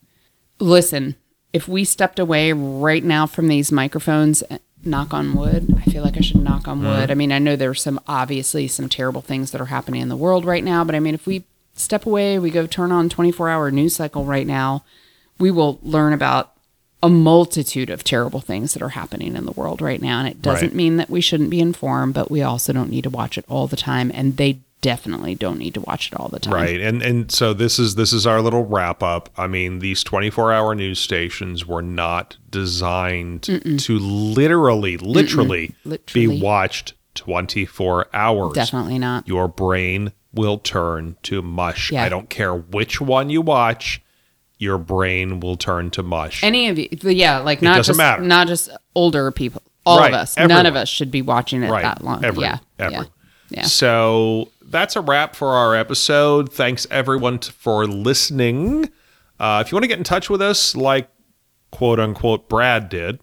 Listen, 0.60 1.15
if 1.54 1.67
we 1.67 1.84
stepped 1.86 2.19
away 2.19 2.51
right 2.54 3.04
now 3.04 3.25
from 3.28 3.47
these 3.47 3.71
microphones, 3.71 4.43
knock 4.86 5.13
on 5.13 5.34
wood. 5.34 5.74
I 5.78 5.89
feel 5.89 6.04
like 6.04 6.17
I 6.17 6.21
should 6.21 6.41
knock 6.43 6.67
on 6.67 6.84
wood. 6.84 7.10
I 7.12 7.13
mean, 7.15 7.32
I 7.32 7.39
know 7.39 7.56
there's 7.56 7.82
some 7.82 8.00
obviously 8.08 8.67
some 8.67 8.89
terrible 8.89 9.21
things 9.21 9.52
that 9.52 9.62
are 9.62 9.65
happening 9.65 10.02
in 10.02 10.10
the 10.10 10.15
world 10.15 10.45
right 10.45 10.63
now, 10.63 10.84
but 10.84 10.95
I 10.95 11.00
mean, 11.00 11.15
if 11.15 11.26
we 11.26 11.43
step 11.76 12.06
away, 12.06 12.39
we 12.39 12.50
go 12.52 12.67
turn 12.67 12.91
on 12.91 13.10
24 13.10 13.50
hour 13.50 13.71
news 13.71 13.95
cycle 13.95 14.24
right 14.26 14.48
now, 14.48 14.84
we 15.39 15.52
will 15.52 15.80
learn 15.84 16.13
about 16.13 16.52
a 17.04 17.10
multitude 17.10 17.89
of 17.89 18.04
terrible 18.04 18.39
things 18.39 18.74
that 18.74 18.82
are 18.82 18.89
happening 18.89 19.36
in 19.36 19.45
the 19.45 19.52
world 19.52 19.82
right 19.82 20.02
now. 20.02 20.19
And 20.19 20.28
it 20.28 20.41
doesn't 20.41 20.69
Right. 20.69 20.76
mean 20.76 20.98
that 20.98 21.10
we 21.10 21.21
shouldn't 21.21 21.50
be 21.50 21.60
informed, 21.60 22.13
but 22.13 22.32
we 22.32 22.41
also 22.41 22.74
don't 22.74 22.89
need 22.89 23.04
to 23.04 23.10
watch 23.10 23.38
it 23.38 23.45
all 23.50 23.67
the 23.67 23.76
time. 23.76 24.12
And 24.13 24.38
they 24.38 24.60
definitely 24.86 25.34
don't 25.34 25.58
need 25.58 25.74
to 25.74 25.82
watch 25.82 26.12
it 26.12 26.19
all 26.19 26.28
the 26.30 26.39
time. 26.39 26.54
Right. 26.54 26.80
And 26.80 27.02
and 27.02 27.32
so 27.32 27.54
this 27.56 27.80
is 27.80 27.95
this 27.95 28.13
is 28.13 28.28
our 28.28 28.39
little 28.39 28.63
wrap 28.65 29.02
up. 29.02 29.30
I 29.36 29.48
mean, 29.48 29.80
these 29.80 30.04
24-hour 30.04 30.76
news 30.76 31.00
stations 31.00 31.65
were 31.65 31.82
not 31.82 32.38
designed 32.52 33.41
to 33.43 33.98
literally 34.00 34.98
literally, 34.98 35.74
Literally. 35.84 36.28
be 36.28 36.39
watched 36.41 36.93
24 37.15 38.08
hours. 38.13 38.54
Definitely 38.54 39.00
not. 39.00 39.28
Your 39.28 39.48
brain 39.48 40.12
will 40.34 40.60
turn 40.60 41.17
to 41.24 41.41
mush. 41.41 41.91
Yeah. 41.91 42.04
I 42.04 42.10
don't 42.10 42.30
care 42.30 42.54
which 42.54 43.02
one 43.02 43.32
you 43.32 43.41
watch, 43.41 44.04
your 44.60 44.78
brain 44.78 45.39
will 45.39 45.58
turn 45.58 45.89
to 45.91 46.04
mush. 46.04 46.43
Any 46.43 46.67
of 46.69 46.78
you, 46.78 46.89
yeah, 47.02 47.39
like 47.39 47.63
not 47.63 47.84
just 47.84 47.98
matter. 47.98 48.21
not 48.21 48.48
just 48.48 48.69
older 48.93 49.32
people. 49.32 49.63
All 49.88 49.98
Right, 50.00 50.13
of 50.13 50.19
us. 50.19 50.38
None 50.38 50.65
of 50.67 50.76
us 50.76 50.89
should 50.89 51.10
be 51.10 51.21
watching 51.24 51.63
it 51.63 51.71
Right, 51.71 51.82
that 51.84 52.04
long. 52.04 52.24
every- 52.24 52.43
yeah, 52.43 52.58
every. 52.78 52.98
yeah, 52.98 53.04
yeah. 53.50 53.63
So 53.63 54.50
that's 54.65 54.95
a 54.95 55.01
wrap 55.01 55.36
for 55.36 55.49
our 55.49 55.75
episode. 55.75 56.51
Thanks 56.51 56.88
everyone 56.91 57.39
t- 57.39 57.51
for 57.51 57.86
listening. 57.88 58.89
Uh, 59.39 59.63
if 59.65 59.71
you 59.71 59.75
want 59.75 59.84
to 59.84 59.88
get 59.88 59.97
in 59.97 60.04
touch 60.04 60.30
with 60.30 60.41
us, 60.41 60.75
like 60.75 61.10
quote 61.71 61.99
unquote 61.99 62.47
Brad 62.49 62.89
did, 62.89 63.19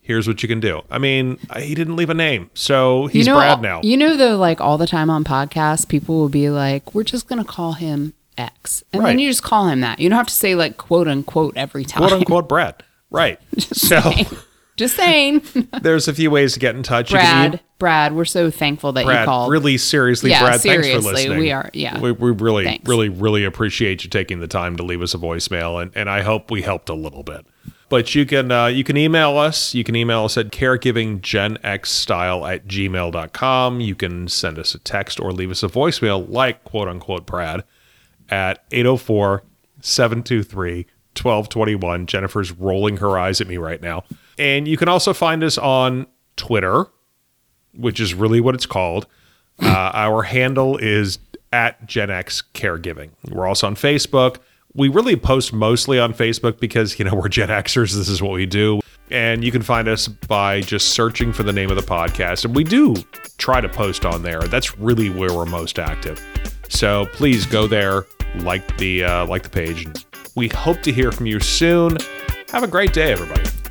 here's 0.00 0.28
what 0.28 0.42
you 0.42 0.48
can 0.48 0.60
do. 0.60 0.82
I 0.90 0.98
mean, 0.98 1.38
he 1.58 1.74
didn't 1.74 1.96
leave 1.96 2.10
a 2.10 2.14
name, 2.14 2.50
so 2.54 3.06
he's 3.08 3.26
you 3.26 3.32
know, 3.32 3.38
Brad 3.38 3.60
now. 3.60 3.80
You 3.82 3.96
know, 3.96 4.16
though, 4.16 4.36
like 4.36 4.60
all 4.60 4.78
the 4.78 4.86
time 4.86 5.10
on 5.10 5.24
podcasts, 5.24 5.86
people 5.88 6.16
will 6.18 6.28
be 6.28 6.48
like, 6.50 6.94
"We're 6.94 7.02
just 7.04 7.26
gonna 7.28 7.44
call 7.44 7.72
him 7.74 8.14
X," 8.38 8.84
and 8.92 9.02
Right. 9.02 9.10
then 9.10 9.18
you 9.18 9.28
just 9.30 9.42
call 9.42 9.68
him 9.68 9.80
that. 9.80 9.98
You 9.98 10.08
don't 10.08 10.16
have 10.16 10.28
to 10.28 10.34
say 10.34 10.54
like 10.54 10.76
quote 10.76 11.08
unquote 11.08 11.56
every 11.56 11.84
time. 11.84 12.00
quote 12.00 12.12
unquote 12.12 12.48
Brad. 12.48 12.82
Right. 13.10 13.38
So 13.58 14.00
just 14.76 14.96
saying, 14.96 15.42
there's 15.82 16.08
a 16.08 16.14
few 16.14 16.30
ways 16.30 16.54
to 16.54 16.60
get 16.60 16.74
in 16.76 16.82
touch. 16.82 17.10
You 17.12 17.18
can 17.18 17.50
Brad. 17.52 17.60
Brad, 17.78 18.14
we're 18.14 18.24
so 18.24 18.50
thankful 18.50 18.92
that 18.92 19.00
you 19.02 19.06
Brad, 19.06 19.26
called. 19.26 19.50
really 19.50 19.76
seriously, 19.78 20.30
Yeah, 20.30 20.40
Brad, 20.40 20.60
thanks 20.60 20.76
for 20.78 20.82
seriously, 20.84 21.12
listening. 21.12 21.38
we 21.38 21.52
are- 21.52 21.70
yeah. 21.74 21.98
We, 22.00 22.12
we 22.12 22.30
really, 22.30 22.64
Thanks. 22.64 22.88
really, 22.88 23.08
really 23.10 23.44
appreciate 23.44 24.02
you 24.04 24.10
taking 24.10 24.40
the 24.40 24.46
time 24.46 24.76
to 24.76 24.82
leave 24.82 25.02
us 25.02 25.12
a 25.14 25.18
voicemail, 25.18 25.80
and, 25.82 25.90
and 25.94 26.08
I 26.08 26.22
hope 26.22 26.50
we 26.50 26.62
helped 26.62 26.88
a 26.88 26.94
little 26.94 27.22
bit. 27.22 27.44
But 27.88 28.16
you 28.16 28.26
can 28.26 28.50
uh, 28.50 28.66
you 28.66 28.82
can 28.82 28.96
email 28.96 29.38
us. 29.38 29.72
You 29.72 29.84
can 29.84 29.94
email 29.94 30.24
us 30.24 30.36
at 30.36 30.50
caregivinggenxstyle 30.50 32.54
at 32.54 32.66
gmail.com. 32.66 33.80
You 33.80 33.94
can 33.94 34.28
send 34.28 34.58
us 34.58 34.74
a 34.74 34.78
text 34.78 35.20
or 35.20 35.32
leave 35.32 35.50
us 35.50 35.62
a 35.62 35.68
voicemail 35.68 36.28
like 36.28 36.64
quote 36.64 36.88
unquote 36.88 37.26
Brad 37.26 37.62
at 38.28 38.64
804 38.72 39.44
723 39.80 40.86
1221. 41.14 42.06
Jennifer's 42.06 42.52
rolling 42.52 42.96
her 42.98 43.18
eyes 43.18 43.40
at 43.40 43.46
me 43.46 43.56
right 43.56 43.80
now. 43.80 44.04
And 44.38 44.68
you 44.68 44.76
can 44.76 44.88
also 44.88 45.12
find 45.12 45.42
us 45.42 45.56
on 45.58 46.06
Twitter, 46.36 46.86
which 47.74 48.00
is 48.00 48.14
really 48.14 48.40
what 48.40 48.54
it's 48.54 48.66
called. 48.66 49.06
Uh, 49.60 49.90
our 49.94 50.22
handle 50.22 50.76
is 50.76 51.18
at 51.52 51.86
Gen 51.86 52.10
X 52.10 52.42
Caregiving. 52.54 53.10
We're 53.30 53.46
also 53.46 53.66
on 53.66 53.74
Facebook. 53.74 54.38
We 54.74 54.88
really 54.88 55.16
post 55.16 55.54
mostly 55.54 55.98
on 55.98 56.12
Facebook 56.12 56.60
because, 56.60 56.98
you 56.98 57.04
know, 57.06 57.14
we're 57.14 57.28
Gen 57.28 57.48
Xers. 57.48 57.94
This 57.94 58.08
is 58.08 58.20
what 58.20 58.32
we 58.32 58.44
do. 58.44 58.80
And 59.10 59.42
you 59.42 59.50
can 59.50 59.62
find 59.62 59.88
us 59.88 60.08
by 60.08 60.60
just 60.60 60.88
searching 60.88 61.32
for 61.32 61.44
the 61.44 61.52
name 61.52 61.70
of 61.70 61.76
the 61.76 61.82
podcast. 61.82 62.44
And 62.44 62.54
we 62.54 62.64
do 62.64 62.96
try 63.38 63.60
to 63.60 63.68
post 63.68 64.04
on 64.04 64.22
there. 64.22 64.40
That's 64.40 64.76
really 64.78 65.08
where 65.08 65.32
we're 65.32 65.46
most 65.46 65.78
active. 65.78 66.22
So 66.68 67.06
please 67.12 67.46
go 67.46 67.66
there, 67.66 68.04
like 68.40 68.76
the 68.78 69.04
uh, 69.04 69.26
like 69.26 69.44
the 69.44 69.48
page. 69.48 69.86
We 70.34 70.48
hope 70.48 70.82
to 70.82 70.92
hear 70.92 71.12
from 71.12 71.26
you 71.26 71.40
soon. 71.40 71.96
Have 72.50 72.62
a 72.62 72.68
great 72.68 72.92
day, 72.92 73.12
everybody. 73.12 73.48